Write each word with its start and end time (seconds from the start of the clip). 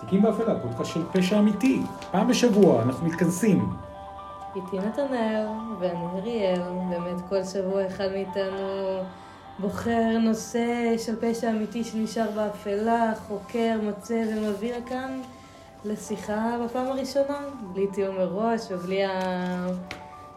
תיקים 0.00 0.22
באפלה, 0.22 0.60
פודקאסט 0.60 0.94
של 0.94 1.02
פשע 1.12 1.38
אמיתי. 1.38 1.82
פעם 2.10 2.28
בשבוע 2.28 2.82
אנחנו 2.82 3.06
מתכנסים. 3.06 3.70
איתי 4.56 4.78
נתנאל 4.78 5.46
ואני 5.78 6.06
אריאל, 6.14 6.60
באמת 6.90 7.20
כל 7.28 7.44
שבוע 7.44 7.86
אחד 7.86 8.08
מאיתנו 8.12 8.98
בוחר 9.58 10.18
נושא 10.20 10.98
של 10.98 11.16
פשע 11.20 11.50
אמיתי 11.50 11.84
שנשאר 11.84 12.30
באפלה, 12.34 13.12
חוקר, 13.28 13.78
מוצא 13.82 14.24
ומביא 14.28 14.74
לכאן 14.76 15.20
לשיחה 15.84 16.56
בפעם 16.64 16.86
הראשונה, 16.86 17.38
בלי 17.72 17.86
תיאום 17.86 18.16
מראש 18.16 18.60
ובלי 18.70 19.00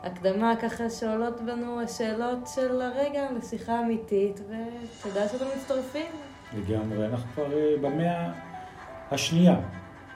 ההקדמה 0.03 0.55
ככה 0.55 0.89
שעולות 0.89 1.41
בנו 1.41 1.81
השאלות 1.81 2.47
של 2.55 2.81
הרגע 2.81 3.27
לשיחה 3.37 3.79
אמיתית, 3.79 4.39
ותודה 4.39 5.27
שאתם 5.27 5.45
מצטרפים. 5.57 6.11
לגמרי, 6.53 7.05
אנחנו 7.05 7.29
כבר 7.33 7.53
אה, 7.53 7.75
במאה 7.81 8.31
השנייה 9.11 9.55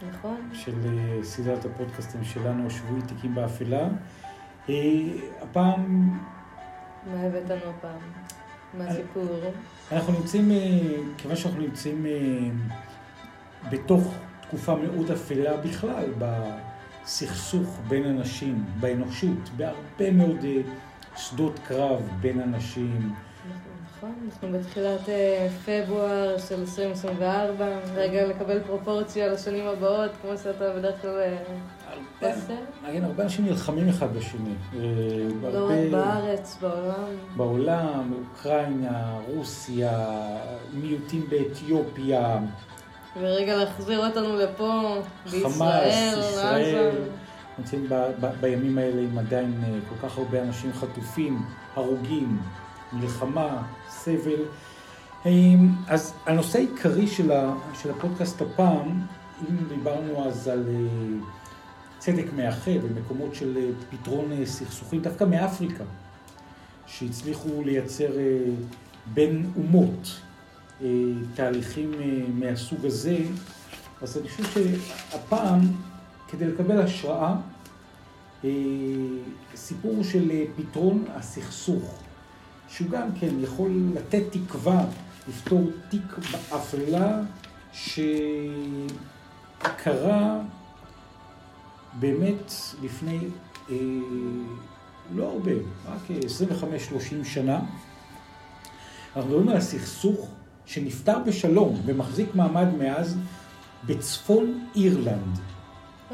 נכון. 0.10 0.50
של 0.54 0.74
אה, 0.86 1.24
סדרת 1.24 1.66
הפודקאסטים 1.66 2.24
שלנו, 2.24 2.70
שבועי 2.70 3.02
תיקים 3.02 3.36
באפלה. 3.36 3.88
אה, 4.70 4.76
הפעם 5.42 6.10
מה 7.12 7.22
הבאת 7.22 7.50
לנו 7.50 7.62
הפעם? 7.70 8.00
מה 8.74 8.84
הסיפור? 8.84 9.40
אנחנו 9.92 10.14
נמצאים, 10.14 10.52
אה, 10.52 10.58
כיוון 11.18 11.36
שאנחנו 11.36 11.62
נמצאים 11.62 12.06
אה, 12.06 12.50
בתוך 13.70 14.14
תקופה 14.42 14.76
מאוד 14.76 15.12
אפלה 15.12 15.58
בכלל, 15.58 16.06
בסכסוך 16.18 17.80
בין 17.88 18.06
אנשים, 18.06 18.66
באנושות, 18.80 19.50
בהרבה 19.58 20.12
מאוד 20.12 20.46
אה, 20.46 20.62
שדות 21.16 21.60
קרב 21.68 22.10
בין 22.22 22.42
אנשים. 22.42 23.14
נכון, 24.04 24.16
אנחנו 24.26 24.60
בתחילת 24.60 25.10
אה, 25.10 25.48
פברואר 25.66 26.38
של 26.38 26.60
2024, 26.60 27.66
רגע 27.96 28.28
לקבל 28.28 28.60
פרופורציה 28.60 29.28
לשנים 29.28 29.68
הבאות, 29.68 30.12
כמו 30.22 30.38
שאתה 30.38 30.74
בדרך 30.78 31.02
כלל 31.02 31.20
אה, 31.20 31.38
עושה. 32.20 32.56
כן, 32.86 33.04
הרבה 33.04 33.24
אנשים 33.24 33.46
נלחמים 33.46 33.90
אחד 33.90 34.14
בשני. 34.16 34.54
אה, 34.74 34.80
לא 35.54 35.66
רק 35.66 35.92
בארץ, 35.92 36.58
בעולם. 36.62 37.18
בעולם, 37.36 38.14
אוקראינה, 38.14 39.20
רוסיה, 39.28 40.08
מיעוטים 40.74 41.26
באתיופיה, 41.30 42.40
ורגע 43.22 43.56
להחזיר 43.58 44.08
אותנו 44.08 44.38
לפה, 44.38 44.96
בישראל, 45.24 45.52
חמאס, 45.52 46.18
ישראל. 46.18 46.92
נמצאים 47.58 47.88
בימים 48.42 48.78
האלה 48.78 49.02
עם 49.02 49.18
עדיין 49.18 49.64
כל 49.90 50.08
כך 50.08 50.18
הרבה 50.18 50.42
אנשים 50.42 50.74
חטופים, 50.74 51.42
הרוגים, 51.76 52.40
מלחמה, 52.94 53.64
סבל. 53.90 54.46
אז 55.88 56.14
הנושא 56.26 56.58
העיקרי 56.58 57.08
של, 57.08 57.32
הפודקאסט 57.90 58.42
הפעם, 58.42 59.02
אם 59.42 59.56
דיברנו 59.70 60.26
אז 60.28 60.48
על 60.48 60.66
אה, 60.68 61.18
צדק 62.00 62.26
מאחד 62.36 62.72
ומקומות 62.82 63.36
של 63.36 63.58
אה, 63.58 63.70
פתרון 63.90 64.32
אה, 64.32 64.46
סכסוכים, 64.46 65.02
דווקא 65.02 65.24
מאפריקה, 65.24 65.84
שהצליחו 66.86 67.64
לייצר 67.66 68.10
בין 69.14 69.52
אומות 69.58 70.22
תהליכים 71.36 71.92
מהסוג 72.34 72.86
הזה, 72.86 73.18
אז 74.02 74.18
אני 74.18 74.30
חושב 74.30 74.44
שהפעם, 74.44 75.60
כדי 76.28 76.46
לקבל 76.46 76.82
השראה, 76.82 77.36
אה, 78.46 78.50
סיפור 79.56 80.04
של 80.04 80.32
פתרון 80.56 81.06
הסכסוך, 81.16 82.04
שהוא 82.76 82.90
גם 82.90 83.10
כן 83.20 83.40
יכול 83.40 83.72
לתת 83.94 84.24
תקווה 84.32 84.86
לפתור 85.28 85.70
תיק 85.90 86.18
באפלה 86.32 87.22
שקרה 87.74 88.00
באמת 92.00 92.54
לפני 92.84 93.20
אה, 93.70 93.76
לא 95.16 95.32
הרבה, 95.32 95.52
רק 95.86 96.02
25-30 97.22 97.26
שנה. 97.26 97.60
אנחנו 99.16 99.30
מדברים 99.30 99.50
על 99.50 99.58
הסכסוך 99.58 100.30
שנפתר 100.66 101.18
בשלום 101.26 101.82
ומחזיק 101.86 102.36
מעמד 102.36 102.68
מאז 102.78 103.18
בצפון 103.86 104.68
אירלנד. 104.76 105.40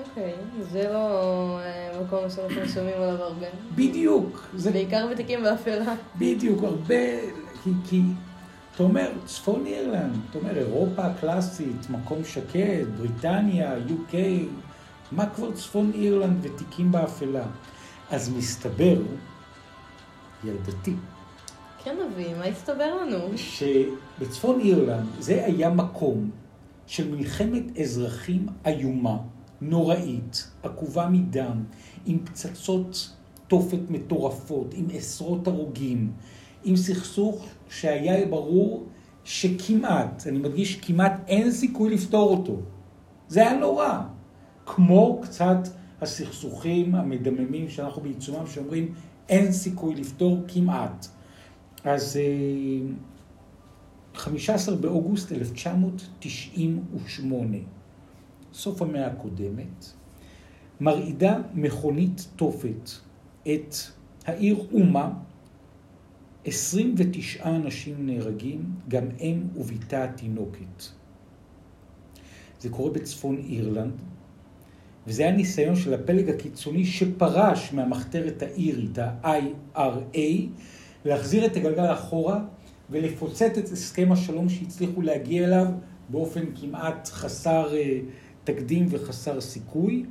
אוקיי, 0.07 0.33
זה 0.71 0.89
לא 0.93 1.59
אה, 1.59 2.01
מקום 2.03 2.29
שאנחנו 2.29 2.69
שומעים 2.73 2.95
עליו 2.95 3.23
הרבה. 3.23 3.45
בדיוק, 3.75 4.47
זה 4.55 4.71
בעיקר 4.71 5.07
בתיקים 5.11 5.43
באפלה. 5.43 5.95
בדיוק, 6.17 6.63
הרבה, 6.63 6.95
כי, 7.63 7.69
כי 7.89 8.01
אתה 8.75 8.83
אומר 8.83 9.11
צפון 9.25 9.65
אירלנד, 9.65 10.17
אתה 10.29 10.39
אומר 10.39 10.57
אירופה 10.57 11.05
הקלאסית, 11.05 11.89
מקום 11.89 12.23
שקט, 12.23 12.87
בריטניה, 12.97 13.75
UK, 13.77 14.15
מה 15.11 15.29
כבר 15.29 15.51
צפון 15.51 15.91
אירלנד 15.95 16.45
ותיקים 16.45 16.91
באפלה? 16.91 17.43
אז 18.11 18.29
מסתבר, 18.29 18.97
ילדתי, 20.43 20.93
כן, 21.83 21.95
אבי, 22.07 22.33
מה 22.33 22.45
הסתבר 22.45 22.95
לנו? 23.01 23.17
שבצפון 23.35 24.59
אירלנד 24.59 25.07
זה 25.19 25.45
היה 25.45 25.69
מקום 25.69 26.29
של 26.87 27.15
מלחמת 27.15 27.79
אזרחים 27.81 28.47
איומה, 28.65 29.17
נוראית, 29.61 30.51
עקובה 30.63 31.09
מדם, 31.09 31.63
עם 32.05 32.19
פצצות 32.25 33.13
תופת 33.47 33.89
מטורפות, 33.89 34.73
עם 34.73 34.87
עשרות 34.93 35.47
הרוגים, 35.47 36.11
עם 36.63 36.75
סכסוך 36.75 37.45
שהיה 37.69 38.25
ברור 38.25 38.85
שכמעט, 39.23 40.27
אני 40.27 40.39
מדגיש, 40.39 40.75
כמעט 40.75 41.21
אין 41.27 41.51
סיכוי 41.51 41.93
לפתור 41.93 42.37
אותו. 42.37 42.57
זה 43.27 43.41
היה 43.41 43.59
נורא. 43.59 44.01
כמו 44.65 45.19
קצת 45.23 45.57
הסכסוכים 46.01 46.95
המדממים 46.95 47.69
שאנחנו 47.69 48.01
בעיצומם, 48.01 48.47
שאומרים 48.47 48.93
אין 49.29 49.51
סיכוי 49.51 49.95
לפתור 49.95 50.37
כמעט. 50.47 51.07
אז 51.83 52.17
אה, 52.17 52.23
15 54.15 54.75
באוגוסט 54.75 55.31
1998, 55.31 57.57
סוף 58.53 58.81
המאה 58.81 59.07
הקודמת, 59.07 59.85
מרעידה 60.81 61.37
מכונית 61.53 62.27
תופת 62.35 62.89
את 63.43 63.75
העיר 64.25 64.67
אומה, 64.73 65.09
29 66.45 67.49
אנשים 67.49 67.95
נהרגים, 68.05 68.65
גם 68.87 69.03
אם 69.19 69.43
ובתה 69.55 70.03
התינוקת. 70.03 70.83
זה 72.59 72.69
קורה 72.69 72.91
בצפון 72.91 73.37
אירלנד, 73.49 74.01
וזה 75.07 75.23
היה 75.23 75.31
ניסיון 75.31 75.75
של 75.75 75.93
הפלג 75.93 76.29
הקיצוני 76.29 76.85
שפרש 76.85 77.73
מהמחתרת 77.73 78.41
האירית, 78.41 78.97
ה-IRA, 78.97 80.17
להחזיר 81.05 81.45
את 81.45 81.55
הגלגל 81.55 81.93
אחורה 81.93 82.39
ולפוצץ 82.89 83.57
את 83.57 83.71
הסכם 83.71 84.11
השלום 84.11 84.49
שהצליחו 84.49 85.01
להגיע 85.01 85.45
אליו 85.47 85.65
באופן 86.09 86.45
כמעט 86.55 87.09
חסר 87.11 87.75
אה, 87.75 87.99
תקדים 88.43 88.87
וחסר 88.89 89.41
סיכוי. 89.41 90.05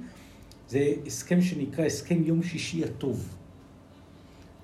זה 0.69 0.93
הסכם 1.07 1.43
שנקרא 1.43 1.85
הסכם 1.85 2.23
יום 2.25 2.43
שישי 2.43 2.85
הטוב. 2.85 3.35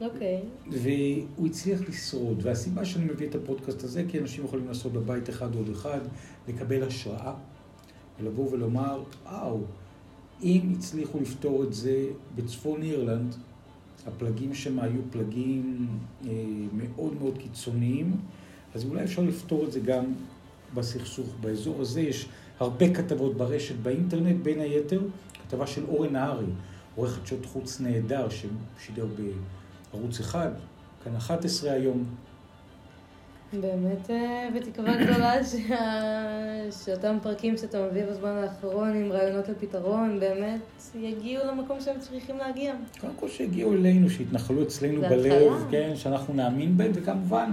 אוקיי. 0.01 0.41
והוא 0.71 1.47
הצליח 1.47 1.81
לשרוד, 1.89 2.39
והסיבה 2.43 2.85
שאני 2.85 3.05
מביא 3.05 3.29
את 3.29 3.35
הפודקאסט 3.35 3.85
הזה, 3.85 4.05
כי 4.09 4.19
אנשים 4.19 4.45
יכולים 4.45 4.69
לעשות 4.69 4.93
בבית 4.93 5.31
אחד 5.31 5.55
עוד 5.55 5.69
אחד, 5.69 6.01
לקבל 6.49 6.83
השראה, 6.83 7.35
ולבוא 8.21 8.51
ולומר, 8.53 9.03
וואו, 9.25 9.61
אם 10.43 10.73
הצליחו 10.77 11.21
לפתור 11.21 11.63
את 11.63 11.75
זה 11.75 12.07
בצפון 12.35 12.83
אירלנד, 12.83 13.35
הפלגים 14.07 14.55
שם 14.55 14.79
היו 14.79 15.01
פלגים 15.11 15.87
אה, 16.27 16.31
מאוד 16.73 17.15
מאוד 17.21 17.39
קיצוניים, 17.39 18.17
אז 18.75 18.85
אולי 18.85 19.05
אפשר 19.05 19.23
לפתור 19.23 19.65
את 19.65 19.73
זה 19.73 19.81
גם 19.81 20.05
בסכסוך. 20.75 21.27
באזור 21.41 21.81
הזה 21.81 22.01
יש 22.01 22.29
הרבה 22.61 22.95
כתבות 22.95 23.37
ברשת, 23.37 23.75
באינטרנט, 23.75 24.43
בין 24.43 24.61
היתר, 24.61 25.01
כתבה 25.47 25.67
של 25.67 25.85
אורן 25.89 26.13
נהרי, 26.13 26.47
עורך 26.97 27.19
חדשות 27.19 27.47
חוץ 27.47 27.81
נהדר, 27.81 28.29
ששידר 28.29 29.07
בערוץ 29.93 30.21
אחד, 30.21 30.51
כאן 31.05 31.17
11 31.17 31.73
היום. 31.73 32.05
באמת 33.61 34.11
אה, 34.11 34.49
בתקווה 34.57 35.05
גדולה 35.05 35.45
שה... 35.45 35.77
שאותם 36.85 37.17
פרקים 37.23 37.57
שאתה 37.57 37.87
מביא 37.91 38.03
בזמן 38.11 38.31
האחרון 38.31 38.89
עם 38.89 39.13
רעיונות 39.13 39.49
לפתרון, 39.49 40.21
באמת 40.21 40.61
יגיעו 41.01 41.47
למקום 41.47 41.81
שהם 41.81 42.01
צריכים 42.01 42.39
להגיע. 42.39 42.75
קודם 43.01 43.13
כל 43.17 43.29
שהגיעו 43.29 43.73
אלינו, 43.73 44.11
שהתנחלו 44.11 44.63
אצלנו 44.63 45.01
בלב. 45.01 45.53
כן, 45.71 45.93
שאנחנו 45.97 46.35
נאמין 46.35 46.77
בהם, 46.77 46.91
וכמובן, 46.95 47.51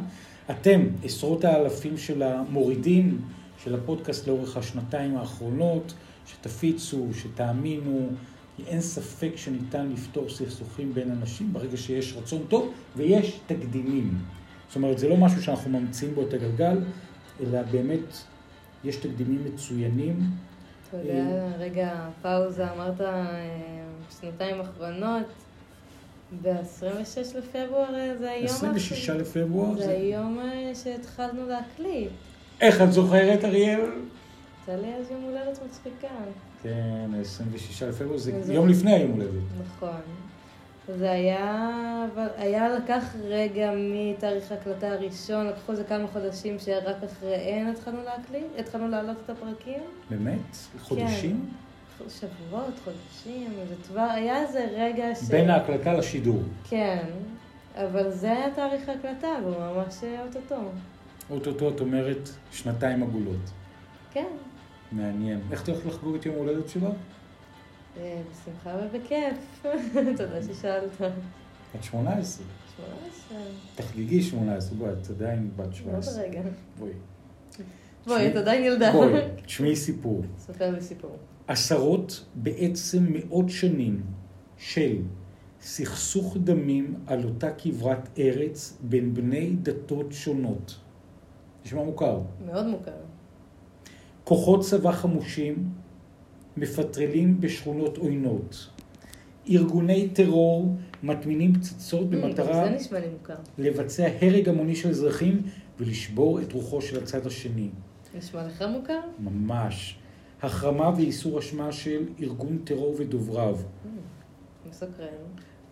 אתם, 0.52 0.82
עשרות 1.04 1.46
האלפים 1.46 1.98
של 1.98 2.24
המורידים 2.24 3.22
של 3.64 3.76
הפודקאסט 3.76 4.28
לאורך 4.28 4.58
השנתיים 4.58 5.18
האחרונות, 5.18 5.94
שתפיצו, 6.26 7.08
שתאמינו, 7.14 8.10
כי 8.56 8.64
אין 8.68 8.82
ספק 8.82 9.32
שניתן 9.36 9.90
לפתור 9.90 10.30
סכסוכים 10.30 10.94
בין 10.94 11.12
אנשים 11.12 11.54
ברגע 11.54 11.78
שיש 11.78 12.14
רצון 12.18 12.46
טוב 12.50 12.74
ויש 12.96 13.40
תקדימים. 13.48 14.18
זאת 14.68 14.76
אומרת, 14.76 15.00
זה 15.00 15.10
לא 15.10 15.18
משהו 15.18 15.44
שאנחנו 15.44 15.80
ממציאים 15.80 16.16
בו 16.16 16.22
את 16.22 16.34
הגלגל, 16.34 16.78
אלא 17.40 17.62
באמת 17.62 18.18
יש 18.84 18.96
תקדימים 18.96 19.46
מצוינים. 19.46 20.20
אתה 20.90 20.98
יודע, 20.98 21.48
רגע, 21.60 22.10
פאוזה, 22.22 22.72
אמרת 22.72 23.02
אה, 23.02 23.48
שנתיים 24.22 24.62
אחרונות, 24.62 25.26
ב-26 26.42 27.38
לפברואר 27.38 27.96
אה, 27.96 28.18
זה 28.18 28.32
היום... 28.32 28.46
26 28.46 29.10
לפברואר? 29.10 29.78
זה 29.78 29.92
היום 29.92 30.40
אה, 30.40 30.72
שהתחלנו 30.76 31.48
להקליט. 31.48 32.12
איך 32.62 32.82
את 32.82 32.92
זוכרת, 32.92 33.46
אריאל? 33.46 33.80
הייתה 34.68 34.82
לי 34.82 34.94
אז 34.96 35.12
יום 35.12 35.22
הולדת 35.22 35.60
מצחיקה. 35.66 36.08
כן, 36.64 37.10
26 37.22 37.84
לפברואר, 37.84 38.18
זה 38.18 38.54
יום 38.54 38.68
לפני 38.68 38.94
היום 38.94 39.12
הולדת. 39.12 39.32
נכון. 39.62 40.02
זה 40.88 41.12
היה, 41.12 42.06
אבל 42.14 42.28
היה 42.38 42.70
לקח 42.70 43.16
רגע 43.24 43.72
מתאריך 43.78 44.52
ההקלטה 44.52 44.92
הראשון, 44.92 45.48
לקחו 45.48 45.72
איזה 45.72 45.84
כמה 45.84 46.08
חודשים 46.08 46.60
שרק 46.60 46.96
אחריהן 47.04 47.68
התחלנו 47.68 47.98
להקליט, 48.04 48.46
התחלנו 48.60 48.88
להעלות 48.88 49.18
את 49.26 49.30
הפרקים. 49.30 49.82
באמת? 50.10 50.58
חודשים? 50.80 51.50
שבועות, 52.10 52.74
חודשים, 52.84 53.50
זה 53.70 53.76
כבר, 53.88 54.08
היה 54.12 54.42
איזה 54.42 54.68
רגע 54.78 55.16
ש... 55.16 55.24
בין 55.24 55.50
ההקלטה 55.50 55.94
לשידור. 55.94 56.44
כן, 56.70 57.04
אבל 57.76 58.12
זה 58.12 58.32
היה 58.32 58.52
תאריך 58.56 58.90
ההקלטה, 58.90 59.28
והוא 59.44 59.56
ממש 59.58 59.96
אוטוטו. 60.28 60.62
אוטוטו 61.30 61.70
את 61.70 61.80
אומרת 61.80 62.30
שנתיים 62.52 63.04
עגולות. 63.04 63.52
כן, 64.12 64.28
מעניין. 64.92 65.40
איך 65.52 65.64
את 65.64 65.70
הולכת 65.70 65.86
לחגוג 65.86 66.16
את 66.16 66.26
יום 66.26 66.36
ההולדת 66.36 66.70
שלך? 66.70 66.84
אה, 67.98 68.22
בשמחה 68.32 68.78
ובכיף. 68.84 69.66
תודה 70.18 70.44
ששאלת. 70.44 71.02
בת 71.76 71.84
18. 71.84 72.46
18, 72.76 73.38
תחגגי 73.76 74.22
18, 74.22 74.78
בואי, 74.78 74.92
את 74.92 75.10
עדיין 75.10 75.52
בת 75.56 75.66
עוד 75.66 75.74
17. 75.74 76.24
רגע. 76.24 76.42
בואי. 76.80 76.92
בואי, 78.06 78.28
את 78.28 78.36
עדיין 78.36 78.64
ילדה. 78.64 78.92
בואי, 78.92 79.22
תשמעי 79.46 79.76
סיפור. 79.76 80.22
ספר 80.38 80.72
לי 80.72 80.82
סיפור. 80.82 81.18
עשרות, 81.48 82.26
בעצם 82.36 83.06
מאות 83.10 83.50
שנים 83.50 84.02
של 84.58 84.96
סכסוך 85.62 86.38
דמים 86.44 86.96
על 87.08 87.24
אותה 87.24 87.52
כברת 87.58 88.10
ארץ 88.20 88.78
בין 88.82 89.14
בני 89.14 89.56
דתות 89.62 90.12
שונות. 90.12 90.80
נשמע 91.66 91.84
מוכר. 91.84 92.20
מאוד 92.46 92.66
מוכר. 92.68 92.92
כוחות 94.24 94.62
צבא 94.62 94.92
חמושים 94.92 95.70
מפטרלים 96.58 97.42
בשכונות 97.42 97.98
עוינות. 97.98 98.68
ארגוני 99.50 100.10
טרור 100.10 100.76
מטמינים 101.04 101.54
פצצות 101.54 102.10
במטרה 102.10 102.68
Mm, 102.68 102.72
מוכר. 103.12 103.36
לבצע 103.58 104.08
הרג 104.22 104.50
המוני 104.50 104.76
של 104.76 104.90
אזרחים 104.90 105.42
ולשבור 105.80 106.42
את 106.42 106.54
רוחו 106.54 106.82
של 106.82 107.04
הצד 107.04 107.28
השני. 107.28 107.70
נשמע 108.18 108.48
לך 108.48 108.62
מוכר? 108.62 109.00
ממש. 109.20 109.98
החרמה 110.42 110.92
ואיסור 110.98 111.40
אשמה 111.40 111.72
של 111.72 112.04
ארגון 112.22 112.58
טרור 112.64 112.96
ודובריו. 112.98 113.58
מסקרן. 114.70 115.08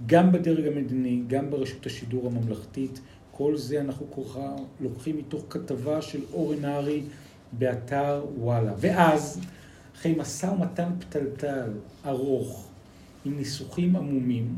גם 0.05 0.31
בדרג 0.31 0.67
המדיני, 0.67 1.21
גם 1.27 1.49
ברשות 1.51 1.85
השידור 1.85 2.27
הממלכתית, 2.27 3.01
כל 3.39 3.57
זה 3.57 3.81
אנחנו 3.81 4.05
כוחה 4.09 4.55
לוקחים 4.81 5.17
מתוך 5.17 5.43
כתבה 5.49 6.01
של 6.01 6.21
אורן 6.33 6.59
נהרי 6.61 7.03
באתר 7.51 8.25
וואלה. 8.37 8.73
ואז, 8.77 9.41
אחרי 9.95 10.15
משא 10.17 10.45
ומתן 10.45 10.91
פתלתל 10.99 11.71
ארוך, 12.05 12.67
עם 13.25 13.37
ניסוחים 13.37 13.95
עמומים, 13.95 14.55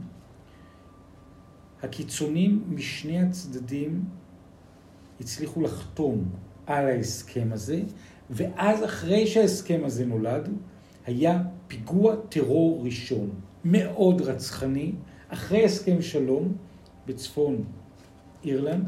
הקיצונים 1.83 2.63
משני 2.69 3.22
הצדדים 3.22 4.04
הצליחו 5.19 5.62
לחתום 5.62 6.30
על 6.68 6.88
ההסכם 6.88 7.50
הזה, 7.51 7.81
ואז 8.30 8.83
אחרי 8.83 9.28
שההסכם 9.28 9.81
הזה 9.86 10.06
נולד, 10.06 10.50
היה 11.06 11.44
פיגוע 11.68 12.16
טרור 12.30 12.86
ראשון, 12.86 13.30
מאוד 13.66 14.22
רצחני, 14.22 14.92
אחרי 15.30 15.66
הסכם 15.66 16.01
שלום 16.01 16.54
בצפון 17.07 17.63
אירלנד. 18.46 18.86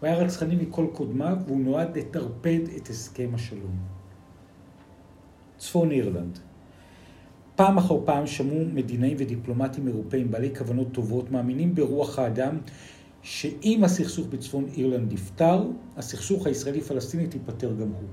הוא 0.00 0.06
היה 0.08 0.16
רצחני 0.18 0.56
מכל 0.56 0.86
קודמיו, 0.92 1.36
והוא 1.46 1.60
נועד 1.60 1.98
לטרפד 1.98 2.60
את 2.76 2.88
הסכם 2.88 3.30
השלום. 3.34 3.76
צפון 5.58 5.90
אירלנד. 5.90 6.38
פעם 7.56 7.78
אחר 7.78 7.98
פעם 8.04 8.26
שמעו 8.26 8.64
מדינאים 8.72 9.16
ודיפלומטים 9.20 9.88
אירופאים 9.88 10.30
בעלי 10.30 10.56
כוונות 10.56 10.92
טובות, 10.92 11.30
מאמינים 11.30 11.74
ברוח 11.74 12.18
האדם, 12.18 12.58
שאם 13.22 13.84
הסכסוך 13.84 14.26
בצפון 14.26 14.66
אירלנד 14.76 15.12
נפתר, 15.12 15.64
הסכסוך 15.96 16.46
הישראלי-פלסטיני 16.46 17.22
ייפתר 17.22 17.72
גם 17.72 17.88
הוא. 17.88 18.08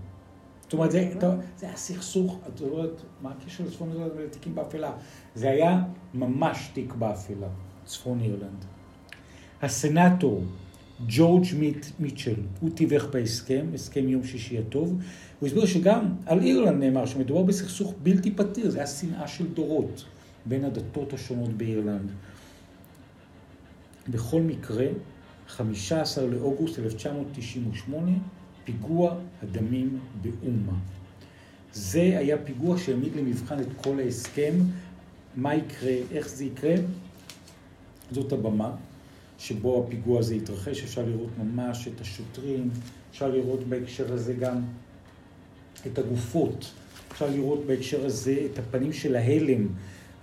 זאת 0.61 0.73
אומרת, 0.73 0.91
זה, 0.91 1.11
אתה- 1.17 1.35
זה 1.57 1.65
היה 1.65 1.75
סכסוך, 1.75 2.39
את 2.47 2.61
יודעת, 2.61 3.01
מה 3.21 3.31
הקשר 3.31 3.63
לצפון 3.67 3.91
אירלנד 3.91 4.11
ולתיקים 4.15 4.55
באפלה? 4.55 4.91
זה 5.35 5.49
היה 5.49 5.83
ממש 6.13 6.69
תיק 6.73 6.93
באפלה, 6.93 7.47
צפון 7.85 8.19
אירלנד. 8.21 8.65
הסנאטור 9.61 10.43
ג'ורג' 11.07 11.45
מיט, 11.59 11.85
מיטשל, 11.99 12.35
הוא 12.59 12.69
תיווך 12.75 13.05
בהסכם, 13.05 13.65
הסכם 13.73 14.09
יום 14.09 14.23
שישי 14.23 14.57
הטוב. 14.57 14.97
הוא 15.39 15.47
הסביר 15.47 15.65
שגם 15.65 16.05
על 16.25 16.39
אירלנד 16.39 16.83
נאמר 16.83 17.05
שמדובר 17.05 17.43
בסכסוך 17.43 17.93
בלתי 18.03 18.31
פתיר, 18.31 18.69
זה 18.69 18.77
היה 18.77 18.87
שנאה 18.87 19.27
של 19.27 19.47
דורות 19.47 20.05
בין 20.45 20.65
הדתות 20.65 21.13
השונות 21.13 21.49
באירלנד. 21.49 22.11
בכל 24.09 24.41
מקרה, 24.41 24.85
15 25.47 26.27
לאוגוסט 26.27 26.79
1998, 26.79 28.11
פיגוע 28.63 29.15
הדמים 29.43 29.99
באומה. 30.21 30.77
זה 31.73 32.01
היה 32.01 32.37
פיגוע 32.37 32.77
שהעמיד 32.77 33.15
למבחן 33.15 33.59
את 33.59 33.67
כל 33.77 33.99
ההסכם, 33.99 34.53
מה 35.35 35.55
יקרה, 35.55 35.93
איך 36.11 36.29
זה 36.29 36.45
יקרה. 36.45 36.75
זאת 38.11 38.31
הבמה 38.31 38.75
שבו 39.41 39.83
הפיגוע 39.83 40.19
הזה 40.19 40.35
התרחש, 40.35 40.83
אפשר 40.83 41.05
לראות 41.05 41.29
ממש 41.43 41.87
את 41.87 42.01
השוטרים, 42.01 42.69
אפשר 43.11 43.29
לראות 43.29 43.63
בהקשר 43.63 44.13
הזה 44.13 44.33
גם 44.33 44.61
את 45.87 45.97
הגופות, 45.97 46.71
אפשר 47.11 47.29
לראות 47.29 47.65
בהקשר 47.65 48.05
הזה 48.05 48.47
את 48.51 48.59
הפנים 48.59 48.93
של 48.93 49.15
ההלם 49.15 49.67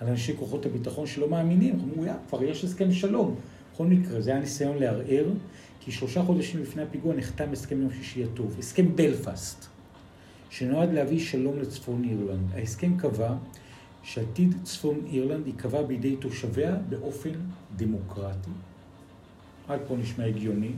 על 0.00 0.08
אנשי 0.08 0.36
כוחות 0.36 0.66
הביטחון 0.66 1.06
שלא 1.06 1.28
מאמינים, 1.28 1.80
אמרו, 1.80 2.04
יא, 2.04 2.12
כבר 2.28 2.42
יש 2.42 2.64
הסכם 2.64 2.92
שלום. 2.92 3.34
בכל 3.74 3.86
מקרה, 3.86 4.20
זה 4.20 4.30
היה 4.30 4.40
ניסיון 4.40 4.78
לערער, 4.78 5.26
כי 5.80 5.92
שלושה 5.92 6.22
חודשים 6.22 6.62
לפני 6.62 6.82
הפיגוע 6.82 7.14
נחתם 7.14 7.52
הסכם 7.52 7.80
יום 7.82 7.90
שישי 7.92 8.24
הטוב, 8.24 8.56
הסכם 8.58 8.96
בלפאסט, 8.96 9.66
שנועד 10.50 10.92
להביא 10.92 11.20
שלום 11.20 11.58
לצפון 11.58 12.04
אירלנד. 12.04 12.54
ההסכם 12.54 12.96
קבע 12.98 13.34
שעתיד 14.02 14.54
צפון 14.62 15.00
אירלנד 15.12 15.46
ייקבע 15.46 15.82
בידי 15.82 16.16
תושביה 16.16 16.76
באופן 16.88 17.32
דמוקרטי. 17.76 18.50
עד 19.68 19.80
פה 19.88 19.96
נשמע 19.96 20.24
הגיוני. 20.24 20.70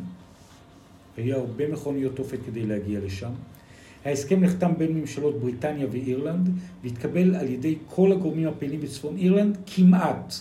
היו 1.17 1.37
הרבה 1.37 1.69
מכוניות 1.69 2.17
תופת 2.17 2.39
כדי 2.47 2.67
להגיע 2.67 3.01
לשם. 3.01 3.31
ההסכם 4.05 4.45
נחתם 4.45 4.73
בין 4.79 4.93
ממשלות 4.93 5.41
בריטניה 5.41 5.87
ואירלנד 5.91 6.49
והתקבל 6.83 7.35
על 7.35 7.49
ידי 7.49 7.79
כל 7.87 8.13
הגורמים 8.13 8.49
הפעילים 8.49 8.81
בצפון 8.81 9.17
אירלנד 9.17 9.59
כמעט. 9.67 10.35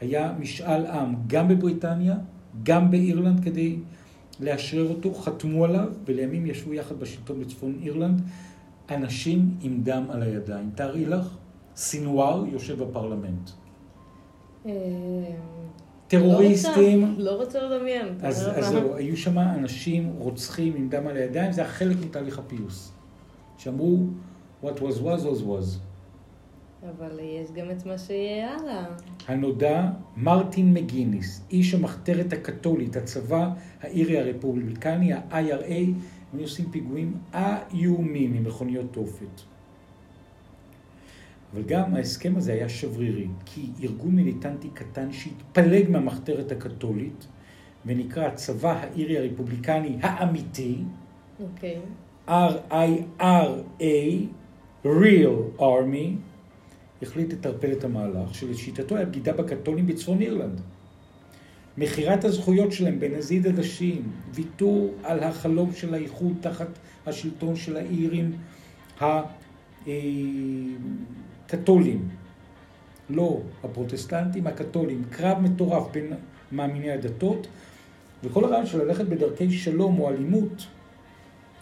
היה 0.00 0.32
משאל 0.40 0.86
עם 0.86 1.14
גם 1.26 1.48
בבריטניה, 1.48 2.16
גם 2.62 2.90
באירלנד 2.90 3.44
כדי 3.44 3.76
לאשרר 4.40 4.88
אותו, 4.88 5.14
חתמו 5.14 5.64
עליו 5.64 5.88
ולימים 6.04 6.46
ישבו 6.46 6.74
יחד 6.74 7.00
בשלטון 7.00 7.40
בצפון 7.40 7.78
אירלנד 7.82 8.22
אנשים 8.90 9.54
עם 9.60 9.80
דם 9.82 10.04
על 10.08 10.22
הידיים. 10.22 10.70
תארי 10.74 11.06
לך, 11.06 11.36
סינואר 11.76 12.44
יושב 12.46 12.82
בפרלמנט. 12.82 13.50
טרוריסטים, 16.10 17.14
לא 17.18 17.30
רוצה- 17.36 17.60
לא 17.62 17.76
לדמיין. 17.76 18.06
אז? 18.22 18.50
זהו, 18.60 18.94
היו 18.94 19.16
שם 19.16 19.38
אנשים 19.38 20.12
רוצחים 20.18 20.72
עם 20.76 20.88
דם 20.88 21.06
על 21.06 21.16
הידיים, 21.16 21.52
זה 21.52 21.60
היה 21.60 21.70
חלק 21.70 21.96
מתהליך 22.04 22.38
הפיוס. 22.38 22.92
שאמרו, 23.58 23.98
what 24.64 24.76
was 24.76 24.98
was 25.02 25.20
was 25.24 25.42
was. 25.46 25.78
אבל 26.90 27.18
יש 27.22 27.50
גם 27.54 27.70
את 27.70 27.86
מה 27.86 27.98
שיהיה 27.98 28.56
הלאה. 28.56 28.84
הנודע 29.28 29.84
מרטין 30.16 30.74
מגיניס, 30.74 31.42
איש 31.50 31.74
המחתרת 31.74 32.32
הקתולית, 32.32 32.96
הצבא 32.96 33.50
האירי 33.80 34.18
הרפובליקני, 34.18 35.12
ה-IRA, 35.12 35.74
הם 36.32 36.38
עושים 36.40 36.70
פיגועים 36.70 37.14
איומים 37.74 38.34
עם 38.34 38.44
מכוניות 38.44 38.86
תופת. 38.92 39.40
אבל 41.54 41.62
גם 41.62 41.94
ההסכם 41.94 42.36
הזה 42.36 42.52
היה 42.52 42.68
שברירי, 42.68 43.26
כי 43.44 43.66
ארגון 43.82 44.14
מיליטנטי 44.14 44.68
קטן 44.74 45.12
שהתפלג 45.12 45.90
מהמחתרת 45.90 46.52
הקתולית, 46.52 47.26
ונקרא 47.86 48.26
הצבא 48.26 48.80
האירי 48.82 49.18
הרפובליקני 49.18 49.96
האמיתי, 50.00 50.76
אוקיי. 51.40 51.78
RIRA, 52.28 53.22
Real 54.84 55.60
Army, 55.60 56.08
החליט 57.02 57.32
לטרפד 57.32 57.70
את 57.70 57.84
המהלך, 57.84 58.34
שלשיטתו 58.34 58.96
היה 58.96 59.06
בגידה 59.06 59.32
בקתולים 59.32 59.86
בצפון 59.86 60.20
אירלנד. 60.20 60.60
מכירת 61.78 62.24
הזכויות 62.24 62.72
שלהם 62.72 63.00
בנזיד 63.00 63.46
עדשים, 63.46 64.12
ויתור 64.34 64.94
על 65.02 65.22
החלום 65.22 65.72
של 65.72 65.94
האיחוד 65.94 66.32
תחת 66.40 66.78
השלטון 67.06 67.56
של 67.56 67.76
האירים 67.76 68.32
אה, 69.02 69.22
קתולים. 71.50 72.08
לא 73.10 73.40
הפרוטסטנטים, 73.64 74.46
הקתולים. 74.46 75.04
קרב 75.10 75.38
מטורף 75.38 75.90
בין 75.92 76.12
מאמיני 76.52 76.90
הדתות, 76.90 77.46
וכל 78.24 78.44
הרעיון 78.44 78.66
של 78.66 78.84
ללכת 78.84 79.04
בדרכי 79.04 79.50
שלום 79.50 79.98
או 79.98 80.08
אלימות. 80.08 80.66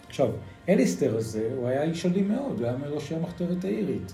עכשיו, 0.07 0.29
אליסטר 0.69 1.17
הזה, 1.17 1.51
הוא 1.55 1.67
היה 1.67 1.83
איש 1.83 2.05
אלים 2.05 2.27
מאוד, 2.27 2.59
הוא 2.59 2.67
היה 2.67 2.77
מראשי 2.77 3.15
המחתרת 3.15 3.65
האירית. 3.65 4.13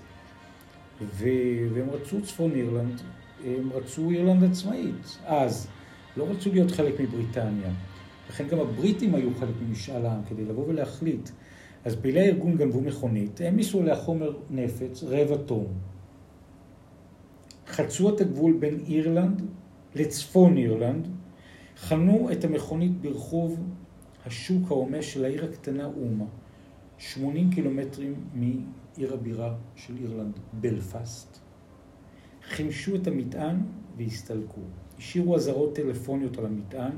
ו... 1.02 1.26
והם 1.74 1.90
רצו 1.90 2.22
צפון 2.22 2.52
אירלנד, 2.52 3.02
הם 3.46 3.70
רצו 3.74 4.10
אירלנד 4.10 4.44
עצמאית. 4.44 5.18
אז, 5.26 5.68
לא 6.18 6.28
רצו 6.30 6.52
להיות 6.52 6.72
חלק 6.72 7.00
מבריטניה. 7.00 7.70
לכן 8.30 8.48
גם 8.48 8.60
הבריטים 8.60 9.16
היו 9.16 9.30
חלק 9.40 9.56
ממשאל 9.68 10.06
העם, 10.06 10.22
כדי 10.30 10.46
לבוא 10.46 10.68
ולהחליט. 10.68 11.30
אז 11.86 11.96
פעילי 11.96 12.20
הארגון 12.20 12.58
גנבו 12.58 12.82
מכונית, 12.82 13.42
העמיסו 13.42 13.82
עליה 13.82 13.96
חומר 13.96 14.38
נפץ, 14.50 15.04
רבע 15.04 15.38
טון. 15.38 15.68
חצו 17.68 18.16
את 18.16 18.22
הגבול 18.22 18.54
בין 18.54 18.80
אירלנד 18.88 19.42
לצפון 19.96 20.58
אירלנד, 20.58 21.08
חנו 21.78 22.32
את 22.32 22.46
המכונית 22.46 23.02
ברחוב 23.02 23.60
השוק 24.26 24.72
ההומה 24.72 25.02
של 25.02 25.26
העיר 25.26 25.46
הקטנה 25.46 25.86
אומה, 25.86 26.26
80 26.98 27.50
קילומטרים 27.52 28.16
מעיר 28.34 29.14
הבירה 29.14 29.56
של 29.76 29.94
אירלנד, 29.98 30.40
בלפאסט. 30.54 31.40
חימשו 32.50 32.96
את 32.96 33.08
המטען 33.08 33.56
והסתלקו. 33.98 34.62
השאירו 34.98 35.36
אזהרות 35.36 35.76
טלפוניות 35.76 36.38
על 36.38 36.46
המטען, 36.46 36.92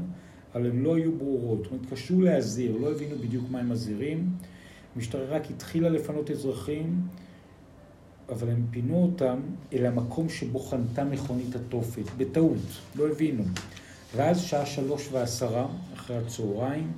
אבל 0.56 0.70
הן 0.70 0.84
לא 0.84 0.96
היו 0.96 1.18
ברורות. 1.18 1.64
זאת 1.64 1.72
אומרת, 1.72 1.86
התקשו 1.86 2.22
להזהיר, 2.22 2.78
לא 2.78 2.92
הבינו 2.92 3.16
בדיוק 3.16 3.46
מה 3.52 3.60
הם 3.60 3.70
מזהירים. 3.70 4.30
המשטרה 4.98 5.26
רק 5.26 5.52
התחילה 5.52 5.90
לפנות 5.90 6.32
אזרחים, 6.32 7.02
אבל 8.30 8.50
הם 8.50 8.66
פינו 8.72 9.04
אותם 9.04 9.40
אל 9.74 9.86
המקום 9.86 10.30
שבו 10.30 10.60
חנתה 10.60 11.04
מכונית 11.04 11.56
התופת, 11.56 12.04
בטעות, 12.18 12.58
לא 12.96 13.08
הבינו. 13.08 13.44
ואז 14.16 14.42
שעה 14.42 14.66
שלוש 14.66 15.10
ועשרה, 15.12 15.68
אחרי 15.94 16.18
הצהריים, 16.18 16.92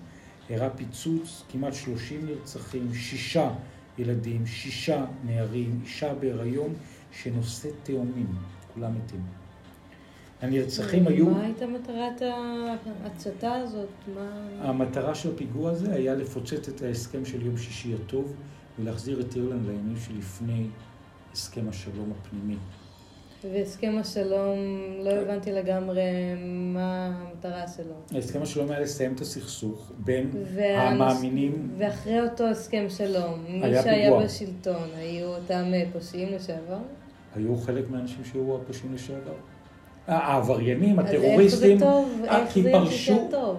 אירע 0.50 0.70
פיצוץ, 0.70 1.44
כמעט 1.51 1.74
שלושים 1.74 2.25
נרצחים, 2.25 2.94
שישה 2.94 3.51
ילדים, 3.98 4.46
שישה 4.48 5.06
נערים, 5.25 5.79
אישה 5.84 6.13
בהיריון 6.13 6.74
שנושאת 7.12 7.74
תאומים, 7.84 8.36
כולם 8.74 8.91
מתים. 8.96 9.22
הנרצחים 10.41 11.08
היו... 11.08 11.29
מה 11.29 11.43
הייתה 11.43 11.67
מטרת 11.67 12.22
ההצתה 13.03 13.53
הזאת? 13.53 13.89
מה... 14.15 14.41
המטרה 14.62 15.15
של 15.15 15.31
הפיגוע 15.34 15.72
הזה 15.72 15.93
היה 15.93 16.15
לפוצץ 16.15 16.69
את 16.69 16.81
ההסכם 16.81 17.25
של 17.25 17.46
יום 17.46 17.58
שישי 17.58 17.93
הטוב 17.93 18.34
ולהחזיר 18.79 19.22
את 19.22 19.36
אירלנד 19.36 19.65
לימים 19.65 19.98
שלפני 19.98 20.65
הסכם 21.34 21.69
השלום 21.69 22.13
הפנימי. 22.19 22.55
והסכם 23.43 23.96
השלום, 24.00 24.58
לא 25.03 25.10
הבנתי 25.10 25.51
לגמרי 25.51 26.01
מה 26.74 27.05
המטרה 27.05 27.67
שלו. 27.67 28.19
הסכם 28.19 28.41
השלום 28.41 28.72
היה 28.72 28.79
לסיים 28.79 29.13
את 29.13 29.22
הסכסוך 29.22 29.91
בין 29.98 30.31
המאמינים... 30.55 31.69
ואחרי 31.77 32.22
אותו 32.22 32.48
הסכם 32.48 32.86
שלום, 32.89 33.39
מי 33.50 33.62
שהיה 33.62 34.03
פיגוע. 34.03 34.24
בשלטון, 34.24 34.89
היו 34.96 35.27
אותם 35.27 35.63
פושעים 35.93 36.34
לשעבר? 36.34 36.79
היו 37.36 37.58
חלק 37.58 37.89
מהאנשים 37.89 38.25
שהיו 38.25 38.55
הפושעים 38.55 38.93
לשעבר. 38.93 39.36
העבריינים, 40.10 41.00
הטרוריסטים... 41.00 41.48
אז 41.48 41.63
איך 41.63 41.80
זה 41.80 41.86
טוב? 41.86 42.22
איך 42.25 42.54
זה 42.54 43.12
יותר 43.12 43.32
טוב? 43.32 43.58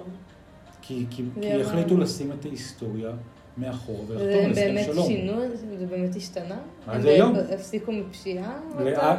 כי, 0.83 1.05
כי, 1.11 1.23
כי 1.41 1.61
החליטו 1.61 1.97
לשים 1.97 2.33
את 2.33 2.45
ההיסטוריה 2.45 3.11
מאחור 3.59 4.05
ולחתום 4.09 4.45
על 4.45 4.51
הסכם 4.51 4.93
שלום. 4.93 5.07
והם 5.07 5.27
באמת 5.27 5.57
שינו? 5.57 5.79
זה 5.79 5.87
באמת 5.87 6.17
השתנה? 6.17 6.59
עד 6.87 7.07
היום. 7.07 7.35
הם 7.35 7.45
הפסיקו 7.55 7.93
מפשיעה? 7.93 8.61
לאט... 8.79 9.19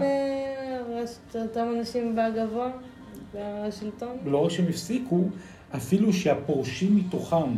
אותם 1.36 1.68
אנשים 1.78 2.16
בגבוה, 2.16 2.72
בשלטון? 3.36 4.18
לא 4.26 4.38
רק 4.46 4.52
שהם 4.52 4.66
הפסיקו, 4.70 5.24
אפילו 5.76 6.14
שהפורשים 6.14 6.96
מתוכם 6.96 7.56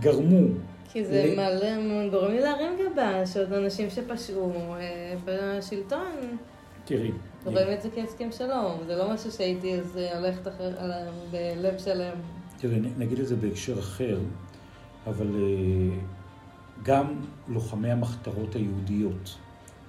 גרמו 0.00 0.46
כי 0.92 1.04
זה 1.04 1.24
ל... 1.32 1.36
מעלה, 1.36 1.76
גורם 2.10 2.30
לי 2.30 2.40
להרים 2.40 2.72
גבה, 2.80 3.26
שעוד 3.26 3.52
אנשים 3.52 3.90
שפשעו 3.90 4.52
אה, 4.74 5.14
בשלטון. 5.24 6.36
תראי. 6.84 7.10
רואים 7.44 7.72
את 7.72 7.82
זה 7.82 7.88
כהסכם 7.94 8.32
שלום, 8.32 8.78
זה 8.86 8.96
לא 8.96 9.14
משהו 9.14 9.32
שהייתי 9.32 9.74
אז 9.80 9.98
הולכת 10.14 10.48
אחר, 10.48 10.72
בלב 11.30 11.78
שלם. 11.78 12.16
תראי, 12.58 12.80
נגיד 12.98 13.18
את 13.18 13.26
זה 13.26 13.36
בהקשר 13.36 13.78
אחר, 13.78 14.18
אבל 15.06 15.26
אה, 15.34 15.96
גם 16.82 17.20
לוחמי 17.48 17.90
המחתרות 17.90 18.54
היהודיות 18.54 19.38